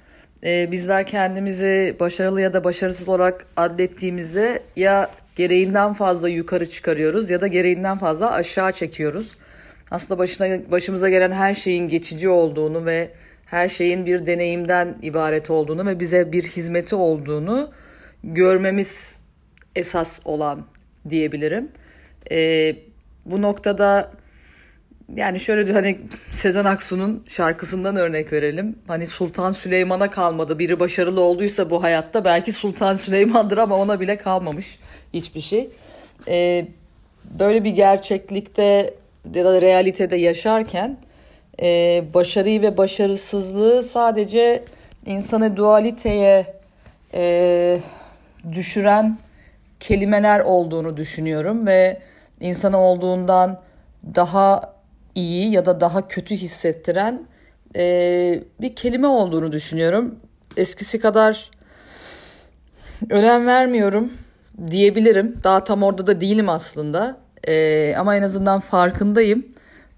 Ee, 0.44 0.68
bizler 0.72 1.06
kendimizi 1.06 1.96
başarılı 2.00 2.40
ya 2.40 2.52
da 2.52 2.64
başarısız 2.64 3.08
olarak 3.08 3.46
adlettiğimizde 3.56 4.62
ya 4.76 5.10
gereğinden 5.38 5.92
fazla 5.92 6.28
yukarı 6.28 6.70
çıkarıyoruz 6.70 7.30
ya 7.30 7.40
da 7.40 7.46
gereğinden 7.46 7.98
fazla 7.98 8.30
aşağı 8.30 8.72
çekiyoruz. 8.72 9.36
Aslında 9.90 10.18
başına 10.18 10.70
başımıza 10.70 11.08
gelen 11.08 11.32
her 11.32 11.54
şeyin 11.54 11.88
geçici 11.88 12.28
olduğunu 12.28 12.86
ve 12.86 13.10
her 13.46 13.68
şeyin 13.68 14.06
bir 14.06 14.26
deneyimden 14.26 14.98
ibaret 15.02 15.50
olduğunu 15.50 15.86
ve 15.86 16.00
bize 16.00 16.32
bir 16.32 16.42
hizmeti 16.42 16.94
olduğunu 16.94 17.70
görmemiz 18.24 19.22
esas 19.76 20.20
olan 20.24 20.66
diyebilirim. 21.08 21.68
Ee, 22.30 22.76
bu 23.26 23.42
noktada 23.42 24.12
yani 25.16 25.40
şöyle 25.40 25.72
hani 25.72 25.98
Sezen 26.32 26.64
Aksu'nun 26.64 27.24
şarkısından 27.28 27.96
örnek 27.96 28.32
verelim. 28.32 28.78
Hani 28.86 29.06
Sultan 29.06 29.52
Süleyman'a 29.52 30.10
kalmadı. 30.10 30.58
Biri 30.58 30.80
başarılı 30.80 31.20
olduysa 31.20 31.70
bu 31.70 31.82
hayatta 31.82 32.24
belki 32.24 32.52
Sultan 32.52 32.94
Süleyman'dır 32.94 33.58
ama 33.58 33.76
ona 33.76 34.00
bile 34.00 34.18
kalmamış 34.18 34.78
hiçbir 35.14 35.40
şey. 35.40 35.70
Ee, 36.28 36.66
böyle 37.38 37.64
bir 37.64 37.70
gerçeklikte 37.70 38.94
ya 39.34 39.44
da 39.44 39.60
realitede 39.60 40.16
yaşarken 40.16 40.98
e, 41.62 42.04
başarıyı 42.14 42.62
ve 42.62 42.76
başarısızlığı 42.76 43.82
sadece 43.82 44.64
insanı 45.06 45.56
dualiteye 45.56 46.46
e, 47.14 47.78
düşüren 48.52 49.18
kelimeler 49.80 50.40
olduğunu 50.40 50.96
düşünüyorum 50.96 51.66
ve 51.66 52.00
insana 52.40 52.80
olduğundan 52.80 53.60
daha 54.14 54.77
iyi 55.18 55.52
ya 55.52 55.66
da 55.66 55.80
daha 55.80 56.08
kötü 56.08 56.36
hissettiren 56.36 57.26
e, 57.76 58.42
bir 58.60 58.76
kelime 58.76 59.06
olduğunu 59.06 59.52
düşünüyorum. 59.52 60.18
Eskisi 60.56 61.00
kadar 61.00 61.50
önem 63.10 63.46
vermiyorum 63.46 64.12
diyebilirim. 64.70 65.36
Daha 65.44 65.64
tam 65.64 65.82
orada 65.82 66.06
da 66.06 66.20
değilim 66.20 66.48
aslında. 66.48 67.18
E, 67.48 67.94
ama 67.96 68.16
en 68.16 68.22
azından 68.22 68.60
farkındayım. 68.60 69.46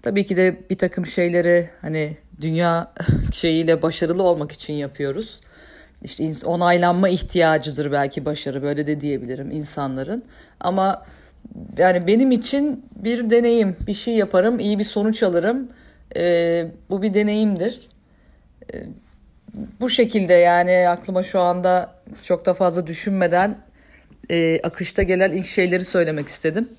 Tabii 0.01 0.25
ki 0.25 0.37
de 0.37 0.69
bir 0.69 0.77
takım 0.77 1.05
şeyleri 1.05 1.69
hani 1.81 2.17
dünya 2.41 2.93
şeyiyle 3.33 3.81
başarılı 3.81 4.23
olmak 4.23 4.51
için 4.51 4.73
yapıyoruz. 4.73 5.41
İşte 6.03 6.31
onaylanma 6.45 7.09
ihtiyacıdır 7.09 7.91
belki 7.91 8.25
başarı 8.25 8.63
böyle 8.63 8.87
de 8.87 9.01
diyebilirim 9.01 9.51
insanların. 9.51 10.23
Ama 10.59 11.05
yani 11.77 12.07
benim 12.07 12.31
için 12.31 12.85
bir 12.95 13.29
deneyim. 13.29 13.77
Bir 13.87 13.93
şey 13.93 14.15
yaparım, 14.15 14.59
iyi 14.59 14.79
bir 14.79 14.83
sonuç 14.83 15.23
alırım. 15.23 15.69
E, 16.15 16.67
bu 16.89 17.01
bir 17.01 17.13
deneyimdir. 17.13 17.89
E, 18.73 18.77
bu 19.81 19.89
şekilde 19.89 20.33
yani 20.33 20.89
aklıma 20.89 21.23
şu 21.23 21.39
anda 21.39 21.95
çok 22.21 22.45
da 22.45 22.53
fazla 22.53 22.87
düşünmeden 22.87 23.57
e, 24.29 24.59
akışta 24.63 25.03
gelen 25.03 25.31
ilk 25.31 25.45
şeyleri 25.45 25.85
söylemek 25.85 26.27
istedim. 26.27 26.69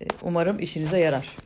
E, 0.00 0.04
umarım 0.22 0.58
işinize 0.58 0.98
yarar. 0.98 1.36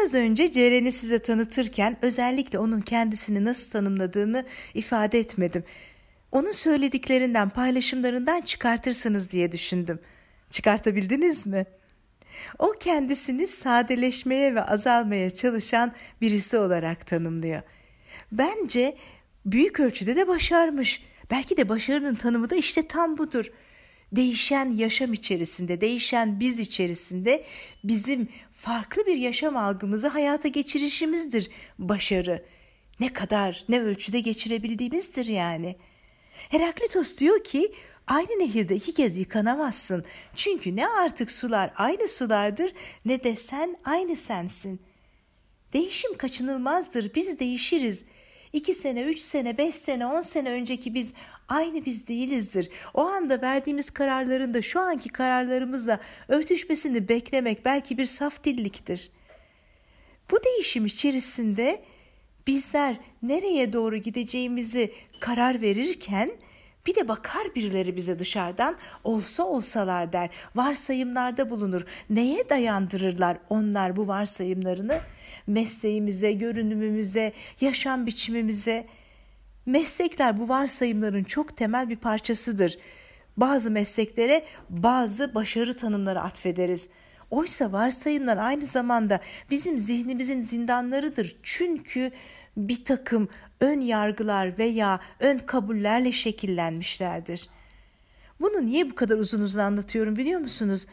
Biraz 0.00 0.14
önce 0.14 0.50
Ceren'i 0.50 0.92
size 0.92 1.18
tanıtırken 1.18 1.96
özellikle 2.02 2.58
onun 2.58 2.80
kendisini 2.80 3.44
nasıl 3.44 3.72
tanımladığını 3.72 4.44
ifade 4.74 5.18
etmedim. 5.18 5.64
onun 6.32 6.52
söylediklerinden, 6.52 7.48
paylaşımlarından 7.48 8.40
çıkartırsınız 8.40 9.30
diye 9.30 9.52
düşündüm. 9.52 10.00
Çıkartabildiniz 10.50 11.46
mi? 11.46 11.66
O 12.58 12.72
kendisini 12.80 13.46
sadeleşmeye 13.46 14.54
ve 14.54 14.62
azalmaya 14.62 15.30
çalışan 15.30 15.92
birisi 16.20 16.58
olarak 16.58 17.06
tanımlıyor. 17.06 17.62
Bence 18.32 18.96
büyük 19.46 19.80
ölçüde 19.80 20.16
de 20.16 20.28
başarmış. 20.28 21.02
Belki 21.30 21.56
de 21.56 21.68
başarının 21.68 22.14
tanımı 22.14 22.50
da 22.50 22.54
işte 22.54 22.88
tam 22.88 23.18
budur. 23.18 23.50
Değişen 24.12 24.70
yaşam 24.70 25.12
içerisinde, 25.12 25.80
değişen 25.80 26.40
biz 26.40 26.60
içerisinde 26.60 27.44
bizim 27.84 28.28
farklı 28.52 29.06
bir 29.06 29.16
yaşam 29.16 29.56
algımızı 29.56 30.08
hayata 30.08 30.48
geçirişimizdir 30.48 31.50
başarı. 31.78 32.44
Ne 33.00 33.12
kadar, 33.12 33.64
ne 33.68 33.80
ölçüde 33.80 34.20
geçirebildiğimizdir 34.20 35.26
yani. 35.26 35.76
Heraklitos 36.48 37.18
diyor 37.18 37.44
ki 37.44 37.72
aynı 38.06 38.38
nehirde 38.38 38.74
iki 38.74 38.94
kez 38.94 39.18
yıkanamazsın. 39.18 40.04
Çünkü 40.36 40.76
ne 40.76 40.88
artık 40.88 41.32
sular 41.32 41.72
aynı 41.76 42.08
sulardır 42.08 42.72
ne 43.04 43.22
de 43.24 43.36
sen 43.36 43.76
aynı 43.84 44.16
sensin. 44.16 44.80
Değişim 45.72 46.16
kaçınılmazdır. 46.16 47.14
Biz 47.14 47.38
değişiriz. 47.38 48.04
İki 48.52 48.74
sene, 48.74 49.02
üç 49.02 49.20
sene, 49.20 49.58
beş 49.58 49.74
sene, 49.74 50.06
on 50.06 50.20
sene 50.20 50.50
önceki 50.50 50.94
biz 50.94 51.14
aynı 51.50 51.84
biz 51.84 52.08
değilizdir. 52.08 52.70
O 52.94 53.06
anda 53.06 53.42
verdiğimiz 53.42 53.90
kararların 53.90 54.54
da 54.54 54.62
şu 54.62 54.80
anki 54.80 55.08
kararlarımızla 55.08 56.00
örtüşmesini 56.28 57.08
beklemek 57.08 57.64
belki 57.64 57.98
bir 57.98 58.04
saf 58.04 58.44
dilliktir. 58.44 59.10
Bu 60.30 60.44
değişim 60.44 60.86
içerisinde 60.86 61.82
bizler 62.46 62.96
nereye 63.22 63.72
doğru 63.72 63.96
gideceğimizi 63.96 64.92
karar 65.20 65.60
verirken 65.60 66.30
bir 66.86 66.94
de 66.94 67.08
bakar 67.08 67.54
birileri 67.54 67.96
bize 67.96 68.18
dışarıdan 68.18 68.76
olsa 69.04 69.44
olsalar 69.44 70.12
der. 70.12 70.30
Varsayımlarda 70.54 71.50
bulunur. 71.50 71.86
Neye 72.10 72.48
dayandırırlar 72.48 73.38
onlar 73.48 73.96
bu 73.96 74.08
varsayımlarını? 74.08 75.00
Mesleğimize, 75.46 76.32
görünümümüze, 76.32 77.32
yaşam 77.60 78.06
biçimimize. 78.06 78.86
Meslekler 79.70 80.38
bu 80.38 80.48
varsayımların 80.48 81.24
çok 81.24 81.56
temel 81.56 81.88
bir 81.88 81.96
parçasıdır. 81.96 82.78
Bazı 83.36 83.70
mesleklere 83.70 84.44
bazı 84.70 85.34
başarı 85.34 85.76
tanımları 85.76 86.20
atfederiz. 86.20 86.88
Oysa 87.30 87.72
varsayımlar 87.72 88.36
aynı 88.36 88.66
zamanda 88.66 89.20
bizim 89.50 89.78
zihnimizin 89.78 90.42
zindanlarıdır. 90.42 91.36
Çünkü 91.42 92.10
bir 92.56 92.84
takım 92.84 93.28
ön 93.60 93.80
yargılar 93.80 94.58
veya 94.58 95.00
ön 95.20 95.38
kabullerle 95.38 96.12
şekillenmişlerdir. 96.12 97.48
Bunu 98.40 98.66
niye 98.66 98.90
bu 98.90 98.94
kadar 98.94 99.18
uzun 99.18 99.40
uzun 99.40 99.60
anlatıyorum 99.60 100.16
biliyor 100.16 100.40
musunuz? 100.40 100.86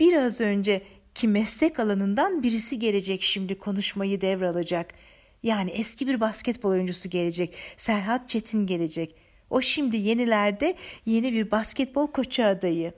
Biraz 0.00 0.40
önce 0.40 0.82
ki 1.14 1.28
meslek 1.28 1.80
alanından 1.80 2.42
birisi 2.42 2.78
gelecek 2.78 3.22
şimdi 3.22 3.58
konuşmayı 3.58 4.20
devralacak. 4.20 4.94
Yani 5.42 5.70
eski 5.70 6.06
bir 6.06 6.20
basketbol 6.20 6.70
oyuncusu 6.70 7.10
gelecek. 7.10 7.54
Serhat 7.76 8.28
Çetin 8.28 8.66
gelecek. 8.66 9.14
O 9.50 9.60
şimdi 9.60 9.96
yenilerde 9.96 10.76
yeni 11.06 11.32
bir 11.32 11.50
basketbol 11.50 12.06
koçu 12.06 12.44
adayı. 12.44 12.92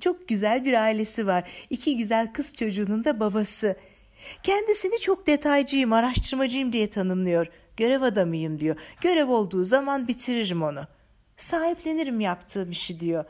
Çok 0.00 0.28
güzel 0.28 0.64
bir 0.64 0.82
ailesi 0.82 1.26
var. 1.26 1.50
İki 1.70 1.96
güzel 1.96 2.32
kız 2.32 2.56
çocuğunun 2.56 3.04
da 3.04 3.20
babası. 3.20 3.76
Kendisini 4.42 5.00
çok 5.00 5.26
detaycıyım, 5.26 5.92
araştırmacıyım 5.92 6.72
diye 6.72 6.90
tanımlıyor. 6.90 7.46
Görev 7.76 8.02
adamıyım 8.02 8.60
diyor. 8.60 8.76
Görev 9.00 9.28
olduğu 9.28 9.64
zaman 9.64 10.08
bitiririm 10.08 10.62
onu. 10.62 10.86
Sahiplenirim 11.36 12.20
yaptığım 12.20 12.70
işi 12.70 13.00
diyor. 13.00 13.24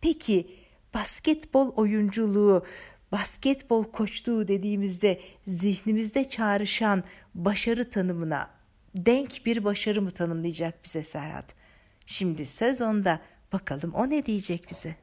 Peki 0.00 0.46
basketbol 0.94 1.72
oyunculuğu, 1.76 2.64
basketbol 3.12 3.84
koçluğu 3.84 4.48
dediğimizde 4.48 5.20
zihnimizde 5.46 6.28
çağrışan 6.28 7.04
başarı 7.34 7.90
tanımına 7.90 8.50
denk 8.94 9.46
bir 9.46 9.64
başarı 9.64 10.02
mı 10.02 10.10
tanımlayacak 10.10 10.84
bize 10.84 11.02
Serhat? 11.02 11.54
Şimdi 12.06 12.46
söz 12.46 12.80
onda. 12.82 13.20
Bakalım 13.52 13.94
o 13.94 14.10
ne 14.10 14.26
diyecek 14.26 14.70
bize? 14.70 14.96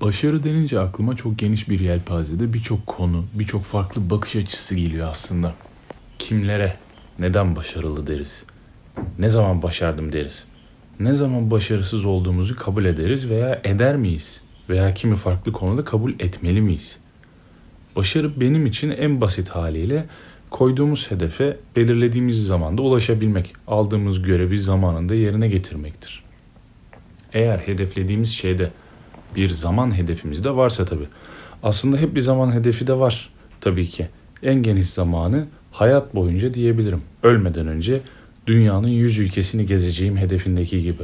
Başarı 0.00 0.44
denince 0.44 0.80
aklıma 0.80 1.16
çok 1.16 1.38
geniş 1.38 1.68
bir 1.68 1.80
yelpazede 1.80 2.52
birçok 2.52 2.86
konu, 2.86 3.26
birçok 3.34 3.62
farklı 3.64 4.10
bakış 4.10 4.36
açısı 4.36 4.74
geliyor 4.74 5.08
aslında. 5.08 5.54
Kimlere, 6.18 6.76
neden 7.18 7.56
başarılı 7.56 8.06
deriz? 8.06 8.44
Ne 9.18 9.28
zaman 9.28 9.62
başardım 9.62 10.12
deriz? 10.12 10.44
Ne 11.00 11.12
zaman 11.12 11.50
başarısız 11.50 12.04
olduğumuzu 12.04 12.56
kabul 12.56 12.84
ederiz 12.84 13.30
veya 13.30 13.60
eder 13.64 13.96
miyiz? 13.96 14.40
Veya 14.68 14.94
kimi 14.94 15.16
farklı 15.16 15.52
konuda 15.52 15.84
kabul 15.84 16.12
etmeli 16.18 16.60
miyiz? 16.60 16.96
Başarı 17.96 18.40
benim 18.40 18.66
için 18.66 18.90
en 18.90 19.20
basit 19.20 19.48
haliyle 19.48 20.06
koyduğumuz 20.50 21.10
hedefe 21.10 21.56
belirlediğimiz 21.76 22.46
zamanda 22.46 22.82
ulaşabilmek, 22.82 23.52
aldığımız 23.66 24.22
görevi 24.22 24.60
zamanında 24.60 25.14
yerine 25.14 25.48
getirmektir. 25.48 26.24
Eğer 27.32 27.58
hedeflediğimiz 27.58 28.30
şeyde 28.30 28.70
bir 29.36 29.48
zaman 29.48 29.96
hedefimiz 29.96 30.44
de 30.44 30.56
varsa 30.56 30.84
tabii. 30.84 31.08
Aslında 31.62 31.96
hep 31.96 32.14
bir 32.14 32.20
zaman 32.20 32.52
hedefi 32.52 32.86
de 32.86 32.98
var 32.98 33.30
tabii 33.60 33.86
ki. 33.86 34.08
En 34.42 34.62
geniş 34.62 34.86
zamanı 34.86 35.46
hayat 35.72 36.14
boyunca 36.14 36.54
diyebilirim. 36.54 37.02
Ölmeden 37.22 37.66
önce 37.66 38.00
dünyanın 38.46 38.88
yüz 38.88 39.18
ülkesini 39.18 39.66
gezeceğim 39.66 40.16
hedefindeki 40.16 40.82
gibi. 40.82 41.02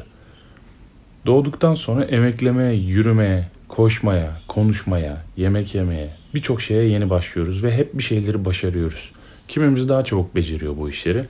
Doğduktan 1.27 1.75
sonra 1.75 2.05
emeklemeye, 2.05 2.75
yürümeye, 2.75 3.49
koşmaya, 3.69 4.41
konuşmaya, 4.49 5.25
yemek 5.37 5.75
yemeye, 5.75 6.17
birçok 6.35 6.63
şeye 6.63 6.85
yeni 6.85 7.11
başlıyoruz 7.11 7.65
ve 7.65 7.77
hep 7.77 7.99
bir 7.99 8.03
şeyleri 8.03 8.45
başarıyoruz. 8.45 9.11
Kimimiz 9.49 9.89
daha 9.89 10.05
çabuk 10.05 10.35
beceriyor 10.35 10.77
bu 10.77 10.89
işleri 10.89 11.25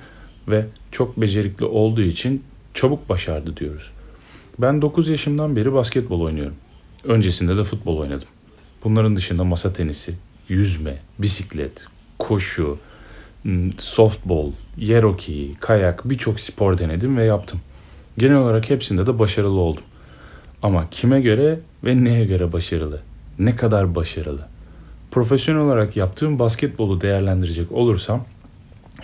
ve 0.49 0.67
çok 0.93 1.21
becerikli 1.21 1.65
olduğu 1.65 2.03
için 2.03 2.45
çabuk 2.75 3.09
başardı 3.09 3.57
diyoruz. 3.57 3.91
Ben 4.59 4.83
9 4.83 5.09
yaşımdan 5.09 5.57
beri 5.57 5.73
basketbol 5.73 6.21
oynuyorum. 6.21 6.55
Öncesinde 7.05 7.57
de 7.57 7.65
futbol 7.65 7.99
oynadım. 7.99 8.29
Bunların 8.85 9.17
dışında 9.17 9.45
masa 9.45 9.73
tenisi, 9.73 10.15
yüzme, 10.49 10.99
bisiklet, 11.19 11.87
koşu, 12.19 12.79
softball, 13.79 14.51
yer 14.77 15.03
okeyi, 15.03 15.55
kayak 15.61 16.11
birçok 16.11 16.41
spor 16.41 16.79
denedim 16.79 17.17
ve 17.17 17.25
yaptım. 17.25 17.61
Genel 18.19 18.37
olarak 18.37 18.71
hepsinde 18.71 19.07
de 19.07 19.19
başarılı 19.19 19.61
oldum. 19.61 19.83
Ama 20.63 20.91
kime 20.91 21.21
göre 21.21 21.61
ve 21.85 22.05
neye 22.05 22.25
göre 22.25 22.53
başarılı? 22.53 23.01
Ne 23.39 23.57
kadar 23.57 23.95
başarılı? 23.95 24.47
Profesyonel 25.11 25.63
olarak 25.63 25.97
yaptığım 25.97 26.39
basketbolu 26.39 27.01
değerlendirecek 27.01 27.73
olursam 27.73 28.25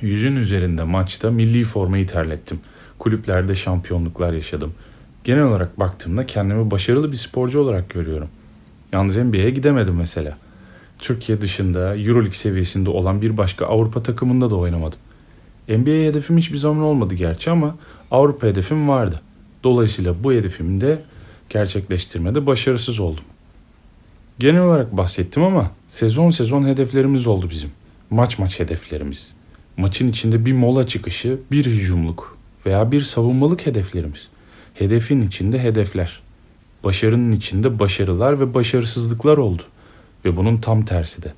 yüzün 0.01 0.37
üzerinde 0.37 0.85
maçta 0.85 1.31
milli 1.31 1.65
formayı 1.65 2.07
terlettim. 2.07 2.61
Kulüplerde 2.99 3.55
şampiyonluklar 3.55 4.33
yaşadım. 4.33 4.75
Genel 5.25 5.43
olarak 5.43 5.79
baktığımda 5.79 6.27
kendimi 6.27 6.71
başarılı 6.71 7.13
bir 7.13 7.17
sporcu 7.17 7.61
olarak 7.61 7.91
görüyorum. 7.91 8.29
Yalnız 8.93 9.17
NBA'ye 9.17 9.51
gidemedim 9.51 9.95
mesela. 9.95 10.39
Türkiye 10.99 11.41
dışında 11.41 11.97
Euroleague 11.97 12.33
seviyesinde 12.33 12.91
olan 12.91 13.23
bir 13.23 13.37
başka 13.37 13.67
Avrupa 13.67 14.03
takımında 14.03 14.51
da 14.51 14.57
oynamadım. 14.57 14.99
NBA 15.69 15.91
hedefim 15.91 16.39
hiçbir 16.39 16.59
zaman 16.59 16.83
olmadı 16.83 17.15
gerçi 17.15 17.51
ama 17.51 17.77
Avrupa 18.11 18.47
hedefim 18.47 18.89
vardı. 18.89 19.21
Dolayısıyla 19.65 20.25
bu 20.25 20.33
hedefimi 20.33 20.81
de 20.81 21.03
gerçekleştirmede 21.49 22.47
başarısız 22.47 23.01
oldum. 23.01 23.25
Genel 24.39 24.63
olarak 24.63 24.97
bahsettim 24.97 25.43
ama 25.43 25.71
sezon 25.89 26.31
sezon 26.31 26.65
hedeflerimiz 26.65 27.27
oldu 27.27 27.51
bizim. 27.51 27.71
Maç 28.11 28.39
maç 28.39 28.61
hedeflerimiz. 28.61 29.35
Maçın 29.77 30.09
içinde 30.09 30.47
bir 30.47 30.53
mola 30.53 30.87
çıkışı, 30.87 31.39
bir 31.51 31.67
hücumluk 31.67 32.39
veya 32.67 32.93
bir 32.93 33.01
savunmalık 33.01 33.67
hedeflerimiz. 33.67 34.29
Hedefin 34.75 35.23
içinde 35.23 35.59
hedefler. 35.59 36.21
Başarının 36.85 37.33
içinde 37.33 37.79
başarılar 37.79 38.41
ve 38.41 38.55
başarısızlıklar 38.55 39.37
oldu. 39.37 39.63
Ve 40.27 40.37
bunun 40.37 40.57
tam 40.57 40.85
tersi 40.85 41.23
de. 41.23 41.33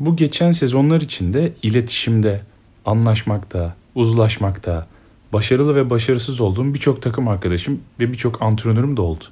Bu 0.00 0.16
geçen 0.16 0.52
sezonlar 0.52 1.00
içinde 1.00 1.52
iletişimde, 1.62 2.40
anlaşmakta, 2.84 3.76
uzlaşmakta, 3.94 4.86
başarılı 5.32 5.74
ve 5.76 5.90
başarısız 5.90 6.40
olduğum 6.40 6.74
birçok 6.74 7.02
takım 7.02 7.28
arkadaşım 7.28 7.80
ve 8.00 8.12
birçok 8.12 8.42
antrenörüm 8.42 8.96
de 8.96 9.00
oldu. 9.00 9.24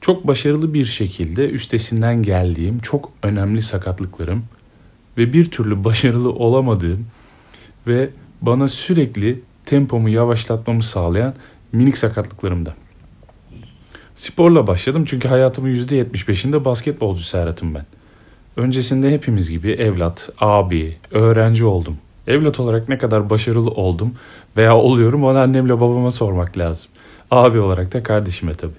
Çok 0.00 0.26
başarılı 0.26 0.74
bir 0.74 0.84
şekilde 0.84 1.50
üstesinden 1.50 2.22
geldiğim 2.22 2.78
çok 2.78 3.12
önemli 3.22 3.62
sakatlıklarım 3.62 4.44
ve 5.18 5.32
bir 5.32 5.50
türlü 5.50 5.84
başarılı 5.84 6.32
olamadığım 6.32 7.06
ve 7.86 8.10
bana 8.42 8.68
sürekli 8.68 9.40
tempomu 9.64 10.08
yavaşlatmamı 10.08 10.82
sağlayan 10.82 11.34
minik 11.72 11.98
sakatlıklarımda. 11.98 12.74
Sporla 14.16 14.66
başladım 14.66 15.04
çünkü 15.06 15.28
hayatımın 15.28 15.74
%75'inde 15.74 16.64
basketbolcu 16.64 17.22
Serhat'ım 17.22 17.74
ben. 17.74 17.86
Öncesinde 18.56 19.10
hepimiz 19.10 19.50
gibi 19.50 19.70
evlat, 19.70 20.30
abi, 20.38 20.96
öğrenci 21.10 21.64
oldum. 21.64 21.96
Evlat 22.26 22.60
olarak 22.60 22.88
ne 22.88 22.98
kadar 22.98 23.30
başarılı 23.30 23.70
oldum 23.70 24.14
veya 24.56 24.76
oluyorum 24.76 25.24
onu 25.24 25.38
annemle 25.38 25.80
babama 25.80 26.10
sormak 26.10 26.58
lazım. 26.58 26.90
Abi 27.30 27.58
olarak 27.58 27.92
da 27.92 28.02
kardeşime 28.02 28.54
tabii. 28.54 28.72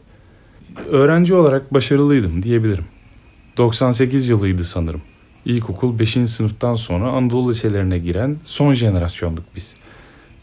Öğrenci 0.91 1.35
olarak 1.35 1.73
başarılıydım 1.73 2.43
diyebilirim. 2.43 2.85
98 3.57 4.29
yılıydı 4.29 4.63
sanırım. 4.63 5.01
İlkokul 5.45 5.99
5. 5.99 6.09
sınıftan 6.09 6.73
sonra 6.73 7.09
Anadolu 7.09 7.49
liselerine 7.49 7.97
giren 7.97 8.37
son 8.43 8.73
jenerasyonduk 8.73 9.45
biz. 9.55 9.75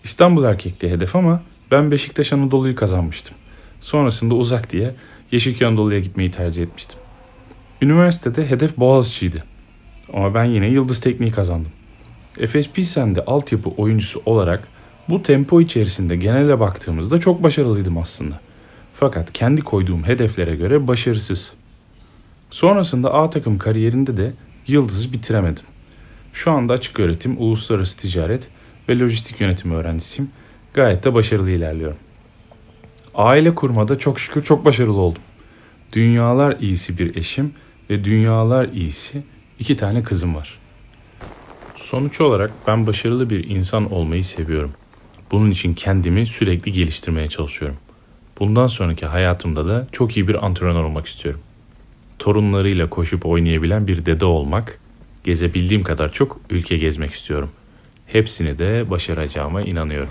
İstanbul 0.04 0.44
erkekti 0.44 0.90
hedef 0.90 1.16
ama 1.16 1.42
ben 1.70 1.90
Beşiktaş 1.90 2.32
Anadolu'yu 2.32 2.74
kazanmıştım. 2.74 3.36
Sonrasında 3.84 4.34
uzak 4.34 4.72
diye 4.72 4.94
Yeşilköy 5.32 5.68
Anadolu'ya 5.68 6.00
gitmeyi 6.00 6.30
tercih 6.30 6.62
etmiştim. 6.62 6.98
Üniversitede 7.82 8.50
hedef 8.50 8.76
Boğaziçi'ydi. 8.76 9.44
Ama 10.12 10.34
ben 10.34 10.44
yine 10.44 10.68
Yıldız 10.68 11.00
Tekniği 11.00 11.32
kazandım. 11.32 11.72
Efes 12.38 12.70
Pilsen'de 12.70 13.24
altyapı 13.24 13.70
oyuncusu 13.70 14.22
olarak 14.26 14.68
bu 15.08 15.22
tempo 15.22 15.60
içerisinde 15.60 16.16
genele 16.16 16.60
baktığımızda 16.60 17.20
çok 17.20 17.42
başarılıydım 17.42 17.98
aslında. 17.98 18.40
Fakat 18.94 19.32
kendi 19.32 19.60
koyduğum 19.60 20.04
hedeflere 20.04 20.56
göre 20.56 20.88
başarısız. 20.88 21.52
Sonrasında 22.50 23.14
A 23.14 23.30
takım 23.30 23.58
kariyerinde 23.58 24.16
de 24.16 24.32
Yıldız'ı 24.66 25.12
bitiremedim. 25.12 25.64
Şu 26.32 26.52
anda 26.52 26.72
açık 26.72 27.00
öğretim, 27.00 27.36
uluslararası 27.38 27.96
ticaret 27.96 28.48
ve 28.88 28.98
lojistik 28.98 29.40
yönetimi 29.40 29.74
öğrencisiyim. 29.74 30.30
Gayet 30.74 31.04
de 31.04 31.14
başarılı 31.14 31.50
ilerliyorum. 31.50 31.96
Aile 33.14 33.54
kurmada 33.54 33.98
çok 33.98 34.20
şükür 34.20 34.44
çok 34.44 34.64
başarılı 34.64 35.00
oldum. 35.00 35.22
Dünyalar 35.92 36.56
iyisi 36.60 36.98
bir 36.98 37.16
eşim 37.16 37.54
ve 37.90 38.04
dünyalar 38.04 38.68
iyisi 38.68 39.22
iki 39.58 39.76
tane 39.76 40.02
kızım 40.02 40.34
var. 40.34 40.58
Sonuç 41.74 42.20
olarak 42.20 42.50
ben 42.66 42.86
başarılı 42.86 43.30
bir 43.30 43.50
insan 43.50 43.92
olmayı 43.92 44.24
seviyorum. 44.24 44.72
Bunun 45.30 45.50
için 45.50 45.74
kendimi 45.74 46.26
sürekli 46.26 46.72
geliştirmeye 46.72 47.28
çalışıyorum. 47.28 47.76
Bundan 48.38 48.66
sonraki 48.66 49.06
hayatımda 49.06 49.66
da 49.66 49.86
çok 49.92 50.16
iyi 50.16 50.28
bir 50.28 50.46
antrenör 50.46 50.84
olmak 50.84 51.06
istiyorum. 51.06 51.40
Torunlarıyla 52.18 52.90
koşup 52.90 53.26
oynayabilen 53.26 53.86
bir 53.88 54.06
dede 54.06 54.24
olmak, 54.24 54.80
gezebildiğim 55.24 55.82
kadar 55.82 56.12
çok 56.12 56.40
ülke 56.50 56.76
gezmek 56.76 57.10
istiyorum. 57.10 57.50
Hepsini 58.06 58.58
de 58.58 58.90
başaracağıma 58.90 59.62
inanıyorum. 59.62 60.10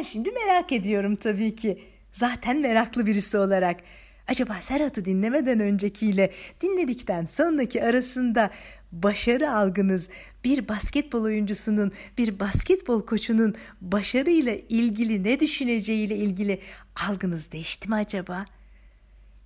Ben 0.00 0.04
şimdi 0.04 0.30
merak 0.30 0.72
ediyorum 0.72 1.16
tabii 1.16 1.56
ki. 1.56 1.82
Zaten 2.12 2.60
meraklı 2.60 3.06
birisi 3.06 3.38
olarak. 3.38 3.80
Acaba 4.28 4.60
Serhat'ı 4.60 5.04
dinlemeden 5.04 5.60
öncekiyle 5.60 6.32
dinledikten 6.60 7.26
sonraki 7.26 7.84
arasında 7.84 8.50
başarı 8.92 9.52
algınız 9.52 10.08
bir 10.44 10.68
basketbol 10.68 11.22
oyuncusunun, 11.22 11.92
bir 12.18 12.40
basketbol 12.40 13.06
koçunun 13.06 13.54
başarıyla 13.80 14.52
ilgili 14.68 15.24
ne 15.24 15.40
düşüneceğiyle 15.40 16.16
ilgili 16.16 16.60
algınız 17.08 17.52
değişti 17.52 17.88
mi 17.88 17.94
acaba? 17.94 18.46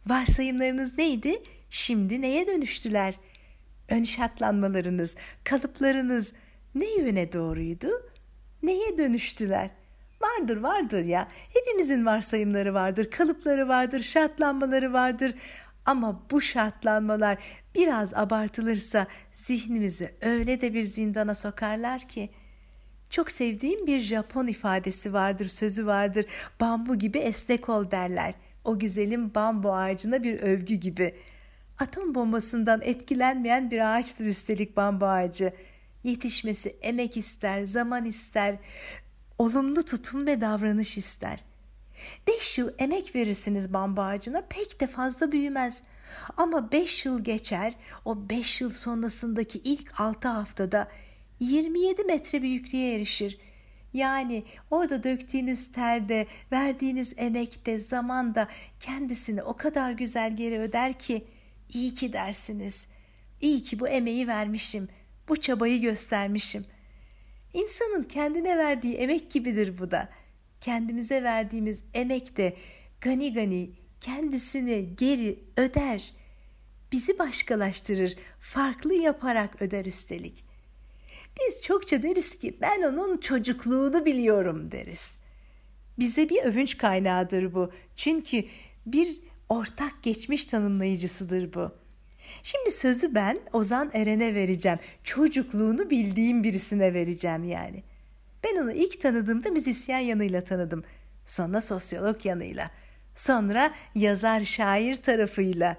Varsayımlarınız 0.07 0.99
neydi? 0.99 1.43
Şimdi 1.71 2.23
neye 2.23 2.47
dönüştüler? 2.47 3.15
Ön 3.89 4.05
şartlanmalarınız, 4.05 5.17
kalıplarınız 5.45 6.33
ne 6.75 6.95
yöne 6.95 7.33
doğruydu? 7.33 7.89
Neye 8.63 8.99
dönüştüler?'' 8.99 9.84
Vardır 10.25 10.57
vardır 10.57 11.05
ya. 11.05 11.29
Hepimizin 11.55 12.07
varsayımları 12.07 12.75
vardır, 12.75 13.11
kalıpları 13.11 13.69
vardır, 13.69 14.03
şartlanmaları 14.03 14.93
vardır. 14.93 15.35
Ama 15.87 16.23
bu 16.31 16.41
şartlanmalar 16.41 17.39
biraz 17.75 18.15
abartılırsa 18.15 19.07
zihnimizi 19.33 20.15
öyle 20.21 20.61
de 20.61 20.75
bir 20.75 20.83
zindana 20.83 21.35
sokarlar 21.35 22.09
ki. 22.09 22.31
Çok 23.11 23.31
sevdiğim 23.31 23.87
bir 23.87 24.01
Japon 24.01 24.47
ifadesi 24.47 25.13
vardır, 25.13 25.49
sözü 25.49 25.87
vardır. 25.87 26.27
Bambu 26.61 26.99
gibi 26.99 27.19
esnek 27.19 27.69
ol 27.69 27.91
derler. 27.91 28.35
O 28.65 28.79
güzelim 28.79 29.35
bambu 29.35 29.75
ağacına 29.75 30.23
bir 30.23 30.41
övgü 30.41 30.75
gibi. 30.75 31.15
Atom 31.79 32.15
bombasından 32.15 32.81
etkilenmeyen 32.83 33.71
bir 33.71 33.97
ağaçtır 33.97 34.25
üstelik 34.25 34.77
bambu 34.77 35.07
ağacı. 35.07 35.53
Yetişmesi 36.05 36.77
emek 36.83 37.17
ister, 37.17 37.65
zaman 37.65 38.05
ister 38.05 38.57
olumlu 39.39 39.83
tutum 39.83 40.27
ve 40.27 40.41
davranış 40.41 40.99
ister. 40.99 41.45
Beş 42.27 42.59
yıl 42.59 42.71
emek 42.79 43.17
verirsiniz 43.17 43.73
bambu 43.73 44.01
ağacına 44.01 44.43
pek 44.49 44.81
de 44.81 44.87
fazla 44.87 45.33
büyümez. 45.33 45.83
Ama 46.37 46.73
beş 46.73 47.07
yıl 47.07 47.25
geçer, 47.25 47.75
o 48.05 48.29
beş 48.31 48.61
yıl 48.61 48.71
sonrasındaki 48.71 49.59
ilk 49.59 50.01
altı 50.01 50.29
haftada 50.29 50.89
27 51.41 52.05
metre 52.05 52.43
büyüklüğe 52.43 52.95
erişir. 52.95 53.39
Yani 53.93 54.45
orada 54.71 55.03
döktüğünüz 55.03 55.73
terde, 55.73 56.27
verdiğiniz 56.53 57.13
emekte, 57.17 57.79
zamanda 57.79 58.49
kendisini 58.81 59.43
o 59.43 59.57
kadar 59.57 59.93
güzel 59.93 60.37
geri 60.37 60.61
öder 60.61 60.93
ki 60.93 61.25
iyi 61.69 61.95
ki 61.95 62.13
dersiniz. 62.13 62.89
İyi 63.41 63.63
ki 63.63 63.81
bu 63.81 63.89
emeği 63.89 64.29
vermişim, 64.29 64.89
bu 65.29 65.37
çabayı 65.41 65.81
göstermişim. 65.81 66.67
İnsanın 67.55 68.03
kendine 68.03 68.59
verdiği 68.59 68.95
emek 68.95 69.31
gibidir 69.31 69.79
bu 69.79 69.91
da. 69.91 70.09
Kendimize 70.61 71.23
verdiğimiz 71.23 71.85
emek 71.95 72.37
de 72.37 72.57
gani 73.01 73.33
gani 73.33 73.71
kendisini 74.01 74.97
geri 74.97 75.39
öder. 75.57 76.13
Bizi 76.93 77.19
başkalaştırır, 77.19 78.17
farklı 78.41 78.95
yaparak 78.95 79.63
öder 79.63 79.85
üstelik. 79.85 80.45
Biz 81.41 81.63
çokça 81.63 82.03
deriz 82.03 82.39
ki 82.39 82.59
ben 82.61 82.83
onun 82.83 83.17
çocukluğunu 83.17 84.05
biliyorum 84.05 84.71
deriz. 84.71 85.19
Bize 85.99 86.29
bir 86.29 86.43
övünç 86.43 86.79
kaynağıdır 86.79 87.55
bu. 87.55 87.73
Çünkü 87.97 88.45
bir 88.87 89.21
ortak 89.49 90.03
geçmiş 90.03 90.45
tanımlayıcısıdır 90.45 91.55
bu. 91.55 91.84
Şimdi 92.43 92.71
sözü 92.71 93.15
ben 93.15 93.41
Ozan 93.53 93.91
Eren'e 93.93 94.35
vereceğim. 94.35 94.79
Çocukluğunu 95.05 95.91
bildiğim 95.91 96.45
birisine 96.45 96.95
vereceğim 96.95 97.45
yani. 97.45 97.83
Ben 98.45 98.57
onu 98.57 98.73
ilk 98.73 99.01
tanıdığımda 99.01 99.51
müzisyen 99.51 99.99
yanıyla 99.99 100.45
tanıdım. 100.45 100.85
Sonra 101.27 101.61
sosyolog 101.61 102.27
yanıyla. 102.27 102.71
Sonra 103.15 103.75
yazar 103.95 104.45
şair 104.45 104.95
tarafıyla. 104.95 105.77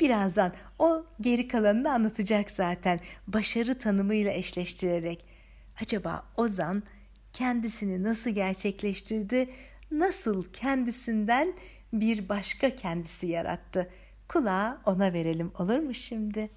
Birazdan 0.00 0.52
o 0.78 1.04
geri 1.20 1.48
kalanını 1.48 1.92
anlatacak 1.92 2.50
zaten. 2.50 3.00
Başarı 3.26 3.78
tanımıyla 3.78 4.32
eşleştirerek. 4.32 5.24
Acaba 5.82 6.26
Ozan 6.36 6.82
kendisini 7.32 8.02
nasıl 8.02 8.30
gerçekleştirdi? 8.30 9.50
Nasıl 9.90 10.44
kendisinden 10.52 11.54
bir 11.92 12.28
başka 12.28 12.76
kendisi 12.76 13.26
yarattı?'' 13.26 14.07
Kulağı 14.28 14.78
ona 14.86 15.12
verelim 15.12 15.50
olur 15.58 15.78
mu 15.78 15.94
şimdi? 15.94 16.50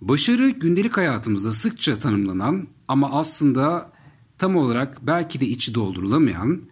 Başarı 0.00 0.50
gündelik 0.50 0.96
hayatımızda 0.96 1.52
sıkça 1.52 1.98
tanımlanan 1.98 2.68
ama 2.88 3.12
aslında 3.12 3.92
tam 4.38 4.56
olarak 4.56 5.06
belki 5.06 5.40
de 5.40 5.46
içi 5.46 5.74
doldurulamayan 5.74 6.62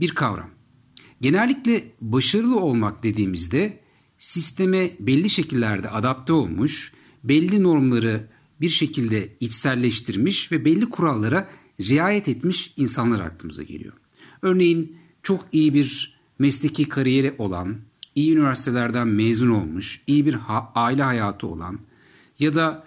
bir 0.00 0.10
kavram. 0.10 0.50
Genellikle 1.20 1.84
başarılı 2.00 2.60
olmak 2.60 3.02
dediğimizde 3.02 3.80
sisteme 4.18 4.90
belli 5.00 5.30
şekillerde 5.30 5.90
adapte 5.90 6.32
olmuş, 6.32 6.92
belli 7.24 7.62
normları 7.62 8.28
bir 8.60 8.68
şekilde 8.68 9.28
içselleştirmiş 9.40 10.52
ve 10.52 10.64
belli 10.64 10.90
kurallara 10.90 11.48
riayet 11.80 12.28
etmiş 12.28 12.72
insanlar 12.76 13.20
aklımıza 13.20 13.62
geliyor. 13.62 13.92
Örneğin 14.42 14.96
çok 15.22 15.46
iyi 15.52 15.74
bir 15.74 16.18
mesleki 16.38 16.88
kariyeri 16.88 17.34
olan, 17.38 17.76
iyi 18.14 18.32
üniversitelerden 18.32 19.08
mezun 19.08 19.50
olmuş, 19.50 20.02
iyi 20.06 20.26
bir 20.26 20.34
ha- 20.34 20.72
aile 20.74 21.02
hayatı 21.02 21.46
olan 21.46 21.78
ya 22.38 22.54
da 22.54 22.84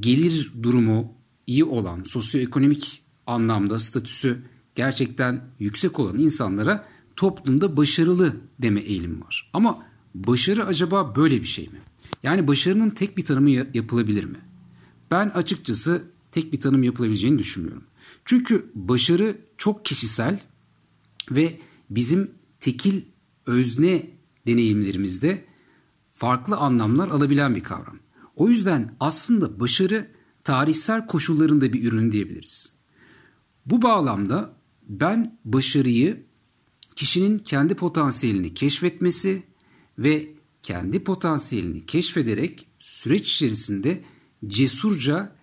gelir 0.00 0.52
durumu 0.62 1.12
iyi 1.46 1.64
olan, 1.64 2.02
sosyoekonomik 2.02 3.02
anlamda 3.26 3.78
statüsü 3.78 4.38
gerçekten 4.74 5.44
yüksek 5.58 5.98
olan 5.98 6.18
insanlara 6.18 6.88
toplumda 7.16 7.76
başarılı 7.76 8.36
deme 8.62 8.80
eğilimi 8.80 9.20
var. 9.20 9.50
Ama 9.52 9.86
başarı 10.14 10.66
acaba 10.66 11.16
böyle 11.16 11.40
bir 11.40 11.46
şey 11.46 11.64
mi? 11.64 11.78
Yani 12.22 12.48
başarının 12.48 12.90
tek 12.90 13.16
bir 13.16 13.24
tanımı 13.24 13.50
yapılabilir 13.50 14.24
mi? 14.24 14.38
Ben 15.10 15.28
açıkçası 15.28 16.02
tek 16.32 16.52
bir 16.52 16.60
tanım 16.60 16.82
yapılabileceğini 16.82 17.38
düşünmüyorum. 17.38 17.84
Çünkü 18.24 18.70
başarı 18.74 19.36
çok 19.58 19.84
kişisel 19.84 20.42
ve 21.30 21.58
bizim 21.90 22.30
tekil 22.60 23.02
özne 23.46 24.10
deneyimlerimizde 24.46 25.44
farklı 26.12 26.56
anlamlar 26.56 27.08
alabilen 27.08 27.54
bir 27.54 27.62
kavram. 27.62 27.98
O 28.36 28.48
yüzden 28.48 28.96
aslında 29.00 29.60
başarı 29.60 30.10
tarihsel 30.44 31.06
koşullarında 31.06 31.72
bir 31.72 31.84
ürün 31.84 32.12
diyebiliriz. 32.12 32.72
Bu 33.66 33.82
bağlamda 33.82 34.54
ben 34.88 35.38
başarıyı 35.44 36.26
kişinin 36.96 37.38
kendi 37.38 37.74
potansiyelini 37.74 38.54
keşfetmesi 38.54 39.42
ve 39.98 40.34
kendi 40.62 41.04
potansiyelini 41.04 41.86
keşfederek 41.86 42.66
süreç 42.78 43.34
içerisinde 43.34 44.04
cesurca 44.46 45.36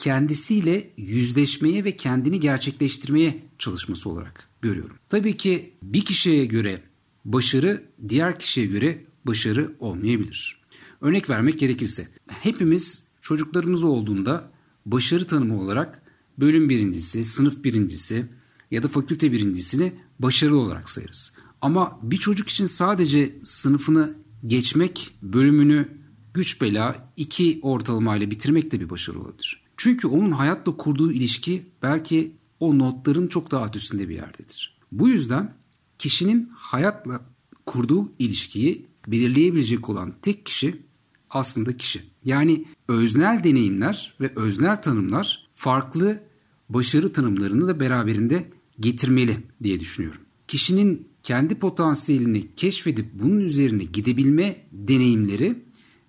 kendisiyle 0.00 0.90
yüzleşmeye 0.96 1.84
ve 1.84 1.96
kendini 1.96 2.40
gerçekleştirmeye 2.40 3.42
çalışması 3.58 4.10
olarak 4.10 4.48
görüyorum. 4.62 4.96
Tabii 5.08 5.36
ki 5.36 5.74
bir 5.82 6.04
kişiye 6.04 6.44
göre 6.44 6.82
başarı 7.24 7.82
diğer 8.08 8.38
kişiye 8.38 8.66
göre 8.66 9.04
başarı 9.24 9.74
olmayabilir. 9.78 10.60
Örnek 11.00 11.30
vermek 11.30 11.58
gerekirse 11.60 12.08
hepimiz 12.28 13.04
çocuklarımız 13.20 13.84
olduğunda 13.84 14.50
başarı 14.86 15.26
tanımı 15.26 15.60
olarak 15.60 16.02
bölüm 16.38 16.68
birincisi, 16.68 17.24
sınıf 17.24 17.64
birincisi 17.64 18.26
ya 18.70 18.82
da 18.82 18.88
fakülte 18.88 19.32
birincisini 19.32 19.92
başarılı 20.18 20.60
olarak 20.60 20.90
sayarız. 20.90 21.32
Ama 21.60 21.98
bir 22.02 22.16
çocuk 22.16 22.48
için 22.48 22.66
sadece 22.66 23.32
sınıfını 23.44 24.14
geçmek, 24.46 25.14
bölümünü 25.22 25.88
güç 26.34 26.60
bela 26.60 27.12
iki 27.16 27.58
ortalamayla 27.62 28.30
bitirmek 28.30 28.72
de 28.72 28.80
bir 28.80 28.90
başarı 28.90 29.20
olabilir. 29.20 29.69
Çünkü 29.82 30.08
onun 30.08 30.30
hayatla 30.30 30.76
kurduğu 30.76 31.12
ilişki 31.12 31.62
belki 31.82 32.32
o 32.60 32.78
notların 32.78 33.26
çok 33.26 33.50
daha 33.50 33.70
üstünde 33.74 34.08
bir 34.08 34.14
yerdedir. 34.14 34.78
Bu 34.92 35.08
yüzden 35.08 35.54
kişinin 35.98 36.50
hayatla 36.54 37.20
kurduğu 37.66 38.12
ilişkiyi 38.18 38.86
belirleyebilecek 39.06 39.88
olan 39.88 40.14
tek 40.22 40.46
kişi 40.46 40.82
aslında 41.30 41.76
kişi. 41.76 42.02
Yani 42.24 42.64
öznel 42.88 43.44
deneyimler 43.44 44.14
ve 44.20 44.32
öznel 44.36 44.82
tanımlar 44.82 45.48
farklı 45.54 46.22
başarı 46.68 47.12
tanımlarını 47.12 47.68
da 47.68 47.80
beraberinde 47.80 48.50
getirmeli 48.80 49.36
diye 49.62 49.80
düşünüyorum. 49.80 50.20
Kişinin 50.48 51.08
kendi 51.22 51.54
potansiyelini 51.54 52.54
keşfedip 52.56 53.06
bunun 53.14 53.40
üzerine 53.40 53.84
gidebilme 53.84 54.56
deneyimleri 54.72 55.62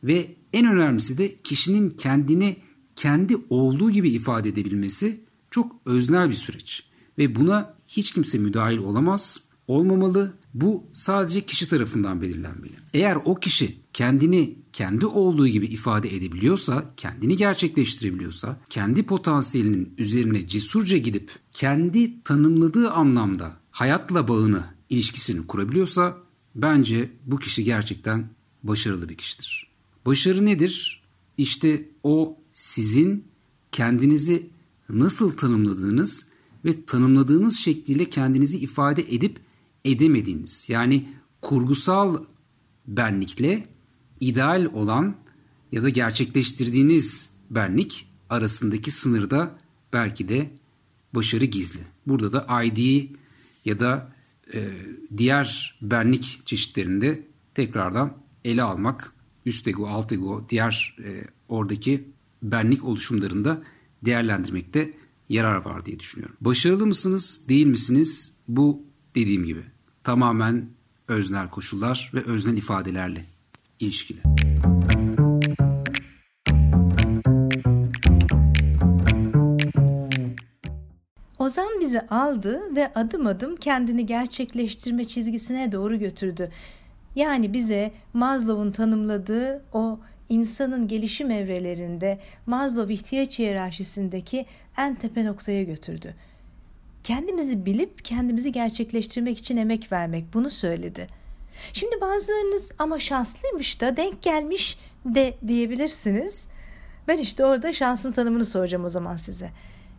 ve 0.03 0.35
en 0.53 0.65
önemlisi 0.65 1.17
de 1.17 1.35
kişinin 1.43 1.89
kendini 1.89 2.57
kendi 2.95 3.37
olduğu 3.49 3.91
gibi 3.91 4.09
ifade 4.09 4.49
edebilmesi 4.49 5.21
çok 5.51 5.75
öznel 5.85 6.29
bir 6.29 6.35
süreç 6.35 6.83
ve 7.17 7.35
buna 7.35 7.73
hiç 7.87 8.13
kimse 8.13 8.37
müdahil 8.37 8.77
olamaz, 8.77 9.39
olmamalı. 9.67 10.33
Bu 10.53 10.83
sadece 10.93 11.41
kişi 11.41 11.69
tarafından 11.69 12.21
belirlenmeli. 12.21 12.73
Eğer 12.93 13.17
o 13.25 13.35
kişi 13.35 13.77
kendini 13.93 14.55
kendi 14.73 15.05
olduğu 15.05 15.47
gibi 15.47 15.65
ifade 15.65 16.15
edebiliyorsa, 16.15 16.91
kendini 16.97 17.37
gerçekleştirebiliyorsa, 17.37 18.57
kendi 18.69 19.03
potansiyelinin 19.03 19.93
üzerine 19.97 20.47
cesurca 20.47 20.97
gidip 20.97 21.31
kendi 21.51 22.23
tanımladığı 22.23 22.91
anlamda 22.91 23.57
hayatla 23.71 24.27
bağını, 24.27 24.63
ilişkisini 24.89 25.47
kurabiliyorsa 25.47 26.17
bence 26.55 27.11
bu 27.25 27.39
kişi 27.39 27.63
gerçekten 27.63 28.29
başarılı 28.63 29.09
bir 29.09 29.17
kişidir. 29.17 29.71
Başarı 30.05 30.45
nedir? 30.45 31.03
İşte 31.37 31.89
o 32.03 32.40
sizin 32.53 33.25
kendinizi 33.71 34.49
nasıl 34.89 35.31
tanımladığınız 35.31 36.25
ve 36.65 36.85
tanımladığınız 36.85 37.57
şekliyle 37.57 38.05
kendinizi 38.05 38.57
ifade 38.57 39.15
edip 39.15 39.39
edemediğiniz. 39.85 40.65
Yani 40.67 41.09
kurgusal 41.41 42.23
benlikle 42.87 43.67
ideal 44.19 44.65
olan 44.73 45.15
ya 45.71 45.83
da 45.83 45.89
gerçekleştirdiğiniz 45.89 47.29
benlik 47.49 48.07
arasındaki 48.29 48.91
sınırda 48.91 49.59
belki 49.93 50.29
de 50.29 50.51
başarı 51.15 51.45
gizli. 51.45 51.79
Burada 52.07 52.33
da 52.33 52.63
ID 52.63 53.09
ya 53.65 53.79
da 53.79 54.11
e, 54.53 54.69
diğer 55.17 55.77
benlik 55.81 56.41
çeşitlerinde 56.45 57.27
tekrardan 57.53 58.17
ele 58.45 58.63
almak, 58.63 59.13
üst 59.45 59.67
ego, 59.67 59.87
alt 59.87 60.13
ego, 60.13 60.45
diğer 60.49 60.97
e, 61.05 61.23
oradaki 61.47 62.03
benlik 62.43 62.83
oluşumlarında 62.83 63.61
değerlendirmekte 64.05 64.93
yarar 65.29 65.65
var 65.65 65.85
diye 65.85 65.99
düşünüyorum. 65.99 66.35
Başarılı 66.41 66.85
mısınız, 66.85 67.41
değil 67.49 67.67
misiniz? 67.67 68.33
Bu 68.47 68.83
dediğim 69.15 69.45
gibi 69.45 69.63
tamamen 70.03 70.69
öznel 71.07 71.49
koşullar 71.49 72.11
ve 72.13 72.21
öznel 72.23 72.57
ifadelerle 72.57 73.25
ilişkili. 73.79 74.21
Ozan 81.39 81.79
bizi 81.79 82.01
aldı 82.01 82.75
ve 82.75 82.93
adım 82.93 83.27
adım 83.27 83.55
kendini 83.55 84.05
gerçekleştirme 84.05 85.05
çizgisine 85.05 85.71
doğru 85.71 85.99
götürdü. 85.99 86.51
Yani 87.15 87.53
bize 87.53 87.91
Maslow'un 88.13 88.71
tanımladığı 88.71 89.63
o 89.73 89.99
insanın 90.31 90.87
gelişim 90.87 91.31
evrelerinde 91.31 92.19
Maslow 92.45 92.93
ihtiyaç 92.93 93.39
hiyerarşisindeki 93.39 94.45
en 94.77 94.95
tepe 94.95 95.25
noktaya 95.25 95.63
götürdü. 95.63 96.15
Kendimizi 97.03 97.65
bilip 97.65 98.05
kendimizi 98.05 98.51
gerçekleştirmek 98.51 99.37
için 99.37 99.57
emek 99.57 99.91
vermek 99.91 100.33
bunu 100.33 100.49
söyledi. 100.49 101.07
Şimdi 101.73 102.01
bazılarınız 102.01 102.71
ama 102.79 102.99
şanslıymış 102.99 103.81
da 103.81 103.97
denk 103.97 104.21
gelmiş 104.21 104.79
de 105.05 105.37
diyebilirsiniz. 105.47 106.47
Ben 107.07 107.17
işte 107.17 107.45
orada 107.45 107.73
şansın 107.73 108.11
tanımını 108.11 108.45
soracağım 108.45 108.85
o 108.85 108.89
zaman 108.89 109.15
size. 109.15 109.49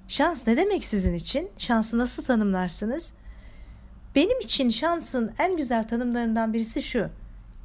Şans 0.09 0.47
ne 0.47 0.57
demek 0.57 0.85
sizin 0.85 1.15
için? 1.15 1.51
Şansı 1.59 1.99
nasıl 1.99 2.25
tanımlarsınız? 2.25 3.13
Benim 4.15 4.41
için 4.41 4.71
şansın 4.71 5.33
en 5.39 5.57
güzel 5.57 5.89
tanımlarından 5.89 6.53
birisi 6.53 6.83
şu. 6.83 7.09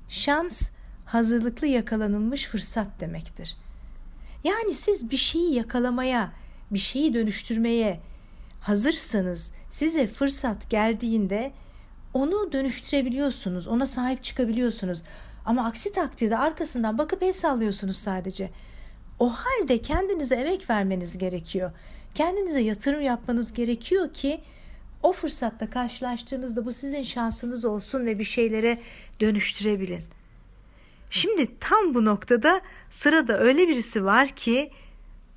Şans 0.10 0.70
hazırlıklı 1.08 1.68
yakalanılmış 1.68 2.46
fırsat 2.46 2.88
demektir. 3.00 3.58
Yani 4.44 4.74
siz 4.74 5.12
bir 5.12 5.18
şeyi 5.18 5.54
yakalamaya, 5.54 6.32
bir 6.72 6.80
şeyi 6.80 7.14
dönüştürmeye 7.14 8.00
hazırsanız 8.62 9.52
size 9.70 10.08
fırsat 10.08 10.70
geldiğinde 10.70 11.52
onu 12.14 12.52
dönüştürebiliyorsunuz, 12.52 13.68
ona 13.68 13.86
sahip 13.86 14.24
çıkabiliyorsunuz. 14.24 15.04
Ama 15.46 15.66
aksi 15.66 15.92
takdirde 15.92 16.38
arkasından 16.38 16.98
bakıp 16.98 17.24
el 17.24 17.34
sallıyorsunuz 17.34 17.98
sadece. 17.98 18.50
O 19.20 19.30
halde 19.30 19.82
kendinize 19.82 20.36
emek 20.36 20.70
vermeniz 20.70 21.18
gerekiyor. 21.18 21.72
Kendinize 22.16 22.60
yatırım 22.60 23.02
yapmanız 23.02 23.54
gerekiyor 23.54 24.14
ki 24.14 24.42
o 25.04 25.14
fırsatta 25.14 25.70
karşılaştığınızda 25.70 26.66
bu 26.66 26.74
sizin 26.74 27.04
şansınız 27.04 27.66
olsun 27.66 28.06
ve 28.06 28.20
bir 28.20 28.24
şeylere 28.24 28.82
dönüştürebilin. 29.22 30.17
Şimdi 31.10 31.60
tam 31.60 31.94
bu 31.94 32.06
noktada 32.06 32.62
sırada 32.90 33.40
öyle 33.40 33.68
birisi 33.68 34.06
var 34.06 34.30
ki 34.30 34.72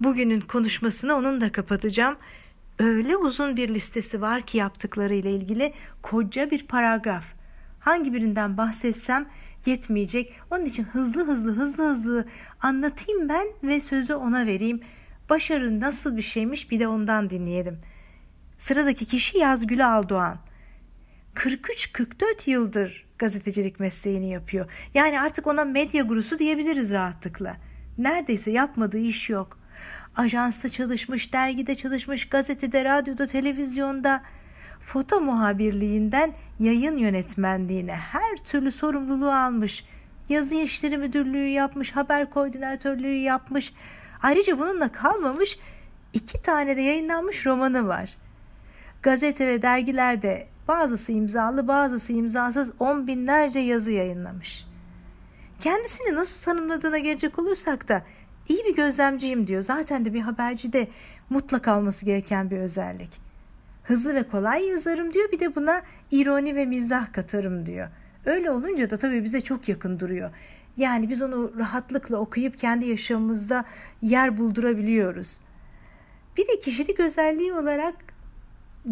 bugünün 0.00 0.40
konuşmasını 0.40 1.14
onun 1.14 1.40
da 1.40 1.52
kapatacağım. 1.52 2.16
Öyle 2.78 3.16
uzun 3.16 3.56
bir 3.56 3.68
listesi 3.68 4.20
var 4.20 4.42
ki 4.42 4.58
yaptıkları 4.58 5.14
ile 5.14 5.32
ilgili 5.32 5.72
koca 6.02 6.50
bir 6.50 6.66
paragraf. 6.66 7.24
Hangi 7.80 8.12
birinden 8.12 8.56
bahsetsem 8.56 9.28
yetmeyecek. 9.66 10.40
Onun 10.50 10.64
için 10.64 10.84
hızlı 10.84 11.26
hızlı 11.26 11.56
hızlı 11.56 11.90
hızlı 11.90 12.26
anlatayım 12.60 13.28
ben 13.28 13.46
ve 13.62 13.80
sözü 13.80 14.14
ona 14.14 14.46
vereyim. 14.46 14.80
Başarı 15.30 15.80
nasıl 15.80 16.16
bir 16.16 16.22
şeymiş 16.22 16.70
bir 16.70 16.80
de 16.80 16.88
ondan 16.88 17.30
dinleyelim. 17.30 17.78
Sıradaki 18.58 19.06
kişi 19.06 19.38
Yazgül 19.38 19.88
Aldoğan. 19.88 20.38
43-44 21.34 22.50
yıldır 22.50 23.09
gazetecilik 23.20 23.80
mesleğini 23.80 24.30
yapıyor. 24.30 24.66
Yani 24.94 25.20
artık 25.20 25.46
ona 25.46 25.64
medya 25.64 26.02
gurusu 26.02 26.38
diyebiliriz 26.38 26.92
rahatlıkla. 26.92 27.56
Neredeyse 27.98 28.50
yapmadığı 28.50 28.98
iş 28.98 29.30
yok. 29.30 29.58
Ajansta 30.16 30.68
çalışmış, 30.68 31.32
dergide 31.32 31.74
çalışmış, 31.74 32.28
gazetede, 32.28 32.84
radyoda, 32.84 33.26
televizyonda, 33.26 34.22
foto 34.80 35.20
muhabirliğinden 35.20 36.34
yayın 36.60 36.96
yönetmenliğine 36.96 37.94
her 37.94 38.36
türlü 38.36 38.72
sorumluluğu 38.72 39.32
almış. 39.32 39.84
Yazı 40.28 40.56
işleri 40.56 40.98
müdürlüğü 40.98 41.48
yapmış, 41.48 41.92
haber 41.92 42.30
koordinatörlüğü 42.30 43.16
yapmış. 43.16 43.72
Ayrıca 44.22 44.58
bununla 44.58 44.92
kalmamış 44.92 45.58
iki 46.12 46.42
tane 46.42 46.76
de 46.76 46.80
yayınlanmış 46.80 47.46
romanı 47.46 47.88
var. 47.88 48.10
Gazete 49.02 49.46
ve 49.46 49.62
dergilerde 49.62 50.49
bazısı 50.68 51.12
imzalı 51.12 51.68
bazısı 51.68 52.12
imzasız 52.12 52.70
on 52.78 53.06
binlerce 53.06 53.58
yazı 53.58 53.92
yayınlamış. 53.92 54.66
Kendisini 55.60 56.14
nasıl 56.14 56.44
tanımladığına 56.44 56.98
gelecek 56.98 57.38
olursak 57.38 57.88
da 57.88 58.02
iyi 58.48 58.64
bir 58.64 58.74
gözlemciyim 58.74 59.46
diyor. 59.46 59.62
Zaten 59.62 60.04
de 60.04 60.14
bir 60.14 60.20
haberci 60.20 60.72
de 60.72 60.88
mutlak 61.30 61.68
alması 61.68 62.06
gereken 62.06 62.50
bir 62.50 62.58
özellik. 62.58 63.20
Hızlı 63.84 64.14
ve 64.14 64.22
kolay 64.22 64.64
yazarım 64.64 65.12
diyor 65.12 65.32
bir 65.32 65.40
de 65.40 65.54
buna 65.54 65.82
ironi 66.10 66.54
ve 66.56 66.64
mizah 66.64 67.12
katarım 67.12 67.66
diyor. 67.66 67.88
Öyle 68.26 68.50
olunca 68.50 68.90
da 68.90 68.96
tabii 68.96 69.24
bize 69.24 69.40
çok 69.40 69.68
yakın 69.68 70.00
duruyor. 70.00 70.30
Yani 70.76 71.10
biz 71.10 71.22
onu 71.22 71.52
rahatlıkla 71.58 72.16
okuyup 72.16 72.58
kendi 72.58 72.86
yaşamımızda 72.86 73.64
yer 74.02 74.38
buldurabiliyoruz. 74.38 75.40
Bir 76.36 76.48
de 76.48 76.58
kişilik 76.58 77.00
özelliği 77.00 77.52
olarak 77.52 77.94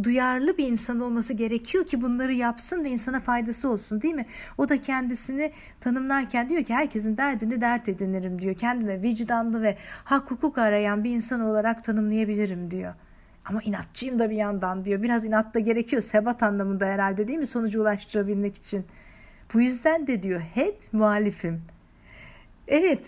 duyarlı 0.02 0.58
bir 0.58 0.66
insan 0.66 1.00
olması 1.00 1.32
gerekiyor 1.34 1.86
ki 1.86 2.02
bunları 2.02 2.32
yapsın 2.32 2.84
ve 2.84 2.90
insana 2.90 3.20
faydası 3.20 3.68
olsun 3.68 4.02
değil 4.02 4.14
mi? 4.14 4.26
O 4.58 4.68
da 4.68 4.80
kendisini 4.80 5.52
tanımlarken 5.80 6.48
diyor 6.48 6.64
ki 6.64 6.74
herkesin 6.74 7.16
derdini 7.16 7.60
dert 7.60 7.88
edinirim 7.88 8.38
diyor. 8.42 8.54
Kendime 8.54 9.02
vicdanlı 9.02 9.62
ve 9.62 9.76
hak 10.04 10.30
hukuk 10.30 10.58
arayan 10.58 11.04
bir 11.04 11.10
insan 11.10 11.40
olarak 11.40 11.84
tanımlayabilirim 11.84 12.70
diyor. 12.70 12.94
Ama 13.44 13.62
inatçıyım 13.62 14.18
da 14.18 14.30
bir 14.30 14.36
yandan 14.36 14.84
diyor. 14.84 15.02
Biraz 15.02 15.24
inat 15.24 15.54
da 15.54 15.58
gerekiyor 15.58 16.02
sebat 16.02 16.42
anlamında 16.42 16.86
herhalde 16.86 17.28
değil 17.28 17.38
mi 17.38 17.46
sonucu 17.46 17.80
ulaştırabilmek 17.80 18.56
için. 18.56 18.84
Bu 19.54 19.60
yüzden 19.60 20.06
de 20.06 20.22
diyor 20.22 20.40
hep 20.40 20.92
muhalifim. 20.92 21.62
Evet 22.68 23.04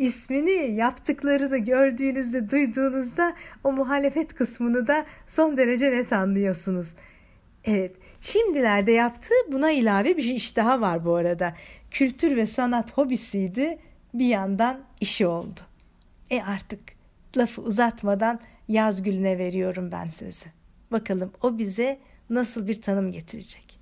ismini 0.00 0.74
yaptıklarını 0.74 1.58
gördüğünüzde 1.58 2.50
duyduğunuzda 2.50 3.34
o 3.64 3.72
muhalefet 3.72 4.34
kısmını 4.34 4.86
da 4.86 5.06
son 5.26 5.56
derece 5.56 5.90
net 5.90 6.12
anlıyorsunuz. 6.12 6.94
Evet 7.64 7.96
şimdilerde 8.20 8.92
yaptığı 8.92 9.34
buna 9.52 9.70
ilave 9.70 10.16
bir 10.16 10.24
iş 10.24 10.56
daha 10.56 10.80
var 10.80 11.04
bu 11.04 11.14
arada. 11.14 11.54
Kültür 11.90 12.36
ve 12.36 12.46
sanat 12.46 12.98
hobisiydi 12.98 13.78
bir 14.14 14.26
yandan 14.26 14.80
işi 15.00 15.26
oldu. 15.26 15.60
E 16.30 16.42
artık 16.42 16.80
lafı 17.36 17.62
uzatmadan 17.62 18.40
Yazgül'üne 18.68 19.38
veriyorum 19.38 19.92
ben 19.92 20.08
sözü. 20.10 20.46
Bakalım 20.92 21.32
o 21.42 21.58
bize 21.58 21.98
nasıl 22.30 22.68
bir 22.68 22.82
tanım 22.82 23.12
getirecek. 23.12 23.79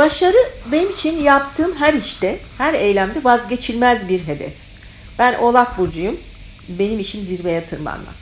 Başarı 0.00 0.36
benim 0.72 0.90
için 0.90 1.18
yaptığım 1.18 1.76
her 1.76 1.94
işte, 1.94 2.38
her 2.58 2.74
eylemde 2.74 3.24
vazgeçilmez 3.24 4.08
bir 4.08 4.26
hedef. 4.26 4.52
Ben 5.18 5.34
Oğlak 5.34 5.78
Burcu'yum. 5.78 6.20
Benim 6.68 7.00
işim 7.00 7.24
zirveye 7.24 7.66
tırmanmak. 7.66 8.14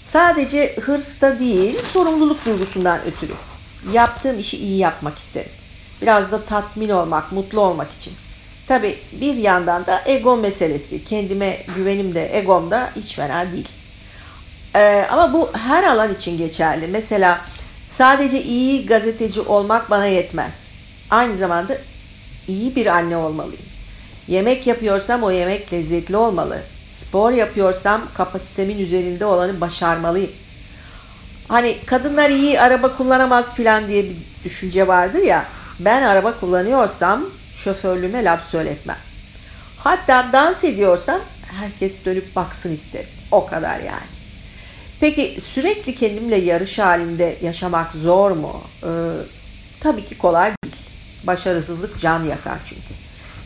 Sadece 0.00 0.76
hırsta 0.80 1.38
değil, 1.38 1.82
sorumluluk 1.92 2.44
duygusundan 2.44 3.00
ötürü. 3.06 3.32
Yaptığım 3.92 4.38
işi 4.38 4.56
iyi 4.56 4.78
yapmak 4.78 5.18
isterim. 5.18 5.50
Biraz 6.02 6.32
da 6.32 6.44
tatmin 6.44 6.88
olmak, 6.88 7.32
mutlu 7.32 7.60
olmak 7.60 7.92
için. 7.92 8.12
Tabi 8.68 8.98
bir 9.12 9.34
yandan 9.34 9.86
da 9.86 10.02
ego 10.06 10.36
meselesi. 10.36 11.04
Kendime 11.04 11.66
güvenim 11.76 12.14
de 12.14 12.38
egom 12.38 12.70
da 12.70 12.90
hiç 12.96 13.14
fena 13.14 13.52
değil. 13.52 13.68
Ee, 14.76 15.06
ama 15.10 15.32
bu 15.32 15.50
her 15.52 15.84
alan 15.84 16.14
için 16.14 16.38
geçerli. 16.38 16.86
Mesela 16.86 17.40
sadece 17.86 18.42
iyi 18.42 18.86
gazeteci 18.86 19.40
olmak 19.40 19.90
bana 19.90 20.06
yetmez. 20.06 20.71
Aynı 21.12 21.36
zamanda 21.36 21.78
iyi 22.48 22.76
bir 22.76 22.86
anne 22.86 23.16
olmalıyım. 23.16 23.64
Yemek 24.28 24.66
yapıyorsam 24.66 25.22
o 25.22 25.30
yemek 25.30 25.72
lezzetli 25.72 26.16
olmalı. 26.16 26.62
Spor 26.88 27.32
yapıyorsam 27.32 28.02
kapasitemin 28.14 28.78
üzerinde 28.78 29.24
olanı 29.24 29.60
başarmalıyım. 29.60 30.30
Hani 31.48 31.76
kadınlar 31.86 32.30
iyi 32.30 32.60
araba 32.60 32.96
kullanamaz 32.96 33.54
filan 33.54 33.88
diye 33.88 34.04
bir 34.04 34.16
düşünce 34.44 34.88
vardır 34.88 35.22
ya. 35.22 35.46
Ben 35.80 36.02
araba 36.02 36.40
kullanıyorsam 36.40 37.24
şoförlüğüme 37.54 38.24
laf 38.24 38.44
söyletmem. 38.44 38.98
Hatta 39.78 40.30
dans 40.32 40.64
ediyorsam 40.64 41.20
herkes 41.60 42.04
dönüp 42.04 42.36
baksın 42.36 42.72
isterim. 42.72 43.10
O 43.30 43.46
kadar 43.46 43.78
yani. 43.78 44.12
Peki 45.00 45.40
sürekli 45.40 45.94
kendimle 45.94 46.36
yarış 46.36 46.78
halinde 46.78 47.36
yaşamak 47.42 47.92
zor 47.92 48.30
mu? 48.30 48.60
Ee, 48.82 48.88
tabii 49.80 50.04
ki 50.04 50.18
kolay. 50.18 50.52
Başarısızlık 51.26 51.98
can 51.98 52.24
yakar 52.24 52.58
çünkü. 52.64 52.94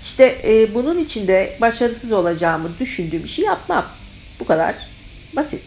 İşte 0.01 0.39
e, 0.45 0.75
bunun 0.75 0.99
içinde 0.99 1.59
başarısız 1.61 2.13
olacağımı 2.13 2.79
düşündüğüm 2.81 3.25
işi 3.25 3.43
yapmam. 3.43 3.87
Bu 4.41 4.47
kadar 4.47 4.75
basit. 5.37 5.63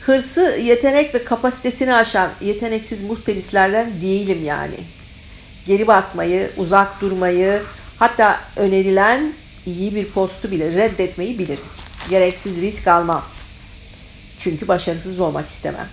Hırsı, 0.00 0.40
yetenek 0.40 1.14
ve 1.14 1.24
kapasitesini 1.24 1.94
aşan 1.94 2.30
yeteneksiz 2.40 3.02
muhtelislerden 3.02 4.02
değilim 4.02 4.44
yani. 4.44 4.76
Geri 5.66 5.86
basmayı, 5.86 6.50
uzak 6.56 7.00
durmayı, 7.00 7.62
hatta 7.98 8.40
önerilen 8.56 9.32
iyi 9.66 9.94
bir 9.94 10.06
postu 10.06 10.50
bile 10.50 10.72
reddetmeyi 10.72 11.38
bilirim. 11.38 11.64
Gereksiz 12.10 12.60
risk 12.60 12.88
almam. 12.88 13.24
Çünkü 14.38 14.68
başarısız 14.68 15.20
olmak 15.20 15.48
istemem. 15.48 15.88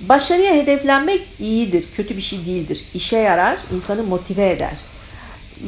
Başarıya 0.00 0.54
hedeflenmek 0.54 1.20
iyidir, 1.40 1.84
kötü 1.96 2.16
bir 2.16 2.22
şey 2.22 2.46
değildir. 2.46 2.84
İşe 2.94 3.16
yarar, 3.16 3.58
insanı 3.74 4.02
motive 4.02 4.50
eder. 4.50 4.78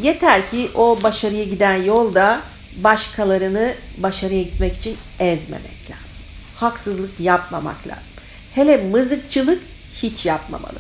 Yeter 0.02 0.50
ki 0.50 0.70
o 0.74 1.02
başarıya 1.02 1.44
giden 1.44 1.82
yolda 1.82 2.40
başkalarını 2.76 3.74
başarıya 3.98 4.42
gitmek 4.42 4.76
için 4.76 4.96
ezmemek 5.20 5.90
lazım. 5.90 6.22
Haksızlık 6.56 7.20
yapmamak 7.20 7.86
lazım. 7.86 8.16
Hele 8.54 8.76
mızıkçılık 8.76 9.62
hiç 10.02 10.26
yapmamalı. 10.26 10.78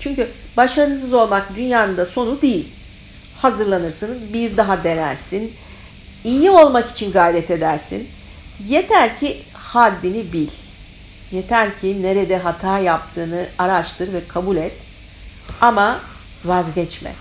Çünkü 0.00 0.28
başarısız 0.56 1.12
olmak 1.12 1.56
dünyanın 1.56 1.96
da 1.96 2.06
sonu 2.06 2.42
değil. 2.42 2.68
Hazırlanırsın, 3.36 4.18
bir 4.32 4.56
daha 4.56 4.84
denersin. 4.84 5.52
İyi 6.24 6.50
olmak 6.50 6.90
için 6.90 7.12
gayret 7.12 7.50
edersin. 7.50 8.08
Yeter 8.68 9.18
ki 9.18 9.42
haddini 9.52 10.32
bil. 10.32 10.48
Yeter 11.32 11.78
ki 11.80 12.02
nerede 12.02 12.36
hata 12.36 12.78
yaptığını 12.78 13.48
araştır 13.58 14.12
ve 14.12 14.28
kabul 14.28 14.56
et. 14.56 14.72
Ama 15.60 16.00
vazgeçme. 16.44 17.12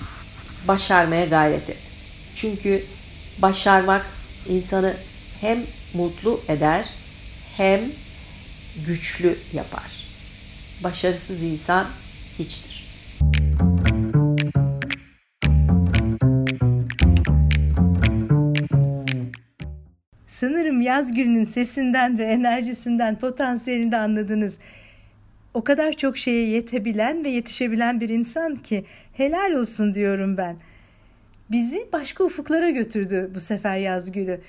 Başarmaya 0.67 1.25
gayret 1.25 1.69
et. 1.69 1.77
Çünkü 2.35 2.85
başarmak 3.37 4.05
insanı 4.47 4.97
hem 5.41 5.65
mutlu 5.93 6.41
eder 6.47 6.85
hem 7.57 7.81
güçlü 8.87 9.39
yapar. 9.53 9.91
Başarısız 10.83 11.43
insan 11.43 11.87
hiçtir. 12.39 12.80
Sanırım 20.41 20.81
yaz 20.81 21.13
gününün 21.13 21.43
sesinden 21.43 22.17
ve 22.17 22.23
enerjisinden, 22.23 23.19
potansiyelini 23.19 23.91
de 23.91 23.97
anladınız. 23.97 24.59
O 25.53 25.63
kadar 25.63 25.93
çok 25.93 26.17
şeye 26.17 26.47
yetebilen 26.47 27.25
ve 27.25 27.29
yetişebilen 27.29 28.01
bir 28.01 28.09
insan 28.09 28.55
ki 28.55 28.85
helal 29.13 29.51
olsun 29.51 29.93
diyorum 29.93 30.37
ben. 30.37 30.55
Bizi 31.51 31.87
başka 31.93 32.23
ufuklara 32.23 32.69
götürdü 32.69 33.31
bu 33.35 33.39
sefer 33.39 33.77
Yazgül'ü. 33.77 34.41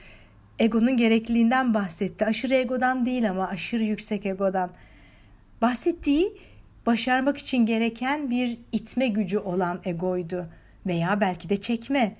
Egonun 0.58 0.96
gerekliliğinden 0.96 1.74
bahsetti. 1.74 2.26
Aşırı 2.26 2.54
egodan 2.54 3.06
değil 3.06 3.30
ama 3.30 3.48
aşırı 3.48 3.82
yüksek 3.82 4.26
egodan. 4.26 4.70
Bahsettiği 5.62 6.32
başarmak 6.86 7.38
için 7.38 7.66
gereken 7.66 8.30
bir 8.30 8.58
itme 8.72 9.08
gücü 9.08 9.38
olan 9.38 9.80
egoydu 9.84 10.46
veya 10.86 11.20
belki 11.20 11.48
de 11.48 11.56
çekme. 11.56 12.16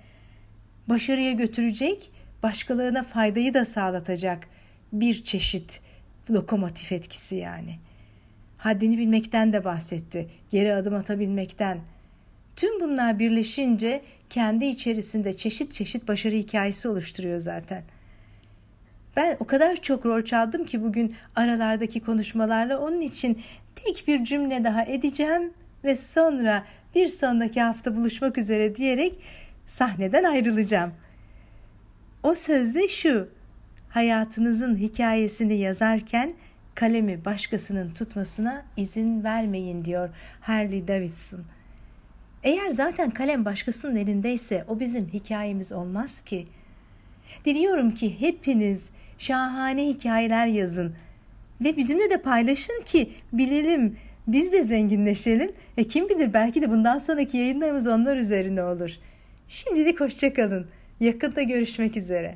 Başarıya 0.89 1.33
götürecek 1.33 2.12
başkalarına 2.43 3.03
faydayı 3.03 3.55
da 3.55 3.65
sağlatacak 3.65 4.49
bir 4.93 5.25
çeşit 5.25 5.81
lokomotif 6.31 6.93
etkisi 6.93 7.37
yani. 7.37 7.79
Haddini 8.59 8.99
bilmekten 8.99 9.53
de 9.53 9.65
bahsetti, 9.65 10.29
geri 10.51 10.75
adım 10.75 10.95
atabilmekten. 10.95 11.79
Tüm 12.57 12.81
bunlar 12.81 13.19
birleşince 13.19 14.03
kendi 14.31 14.65
içerisinde 14.65 15.33
çeşit 15.33 15.73
çeşit 15.73 16.09
başarı 16.09 16.35
hikayesi 16.35 16.89
oluşturuyor 16.89 17.39
zaten. 17.39 17.83
Ben 19.17 19.37
o 19.41 19.45
kadar 19.45 19.77
çok 19.77 20.07
rol 20.07 20.23
çaldım 20.23 20.65
ki 20.65 20.83
bugün 20.83 21.15
aralardaki 21.37 22.01
konuşmalarla 22.01 22.79
onun 22.79 23.01
için 23.01 23.43
tek 23.75 24.05
bir 24.09 24.25
cümle 24.25 24.65
daha 24.65 24.85
edeceğim 24.85 25.53
ve 25.85 25.95
sonra 25.95 26.65
bir 26.95 27.09
sonraki 27.09 27.61
hafta 27.61 27.97
buluşmak 27.97 28.39
üzere 28.39 28.77
diyerek 28.77 29.19
sahneden 29.67 30.25
ayrılacağım. 30.25 30.93
O 32.23 32.35
sözde 32.35 32.89
şu. 32.89 33.29
Hayatınızın 33.89 34.77
hikayesini 34.77 35.59
yazarken 35.59 36.33
kalemi 36.75 37.25
başkasının 37.25 37.91
tutmasına 37.91 38.65
izin 38.77 39.25
vermeyin 39.25 39.85
diyor 39.85 40.09
Harley 40.41 40.89
Davidson. 40.89 41.41
Eğer 42.43 42.71
zaten 42.71 43.11
kalem 43.11 43.45
başkasının 43.45 43.97
elindeyse 43.97 44.65
o 44.69 44.81
bizim 44.81 45.09
hikayemiz 45.09 45.73
olmaz 45.73 46.23
ki. 46.23 46.47
Diliyorum 47.45 47.91
ki 47.91 48.21
hepiniz 48.21 48.91
şahane 49.19 49.89
hikayeler 49.89 50.47
yazın 50.47 50.95
ve 51.65 51.77
bizimle 51.77 52.11
de 52.11 52.23
paylaşın 52.23 52.83
ki 52.85 53.13
bilelim 53.33 53.97
biz 54.27 54.53
de 54.53 54.63
zenginleşelim 54.63 55.53
ve 55.79 55.85
kim 55.85 56.09
bilir 56.09 56.33
belki 56.33 56.63
de 56.63 56.71
bundan 56.71 56.99
sonraki 56.99 57.37
yayınlarımız 57.37 57.87
onlar 57.87 58.17
üzerine 58.17 58.63
olur. 58.63 58.91
Şimdilik 59.49 60.01
hoşçakalın. 60.01 60.67
Yakında 61.03 61.43
görüşmek 61.43 61.97
üzere. 61.97 62.35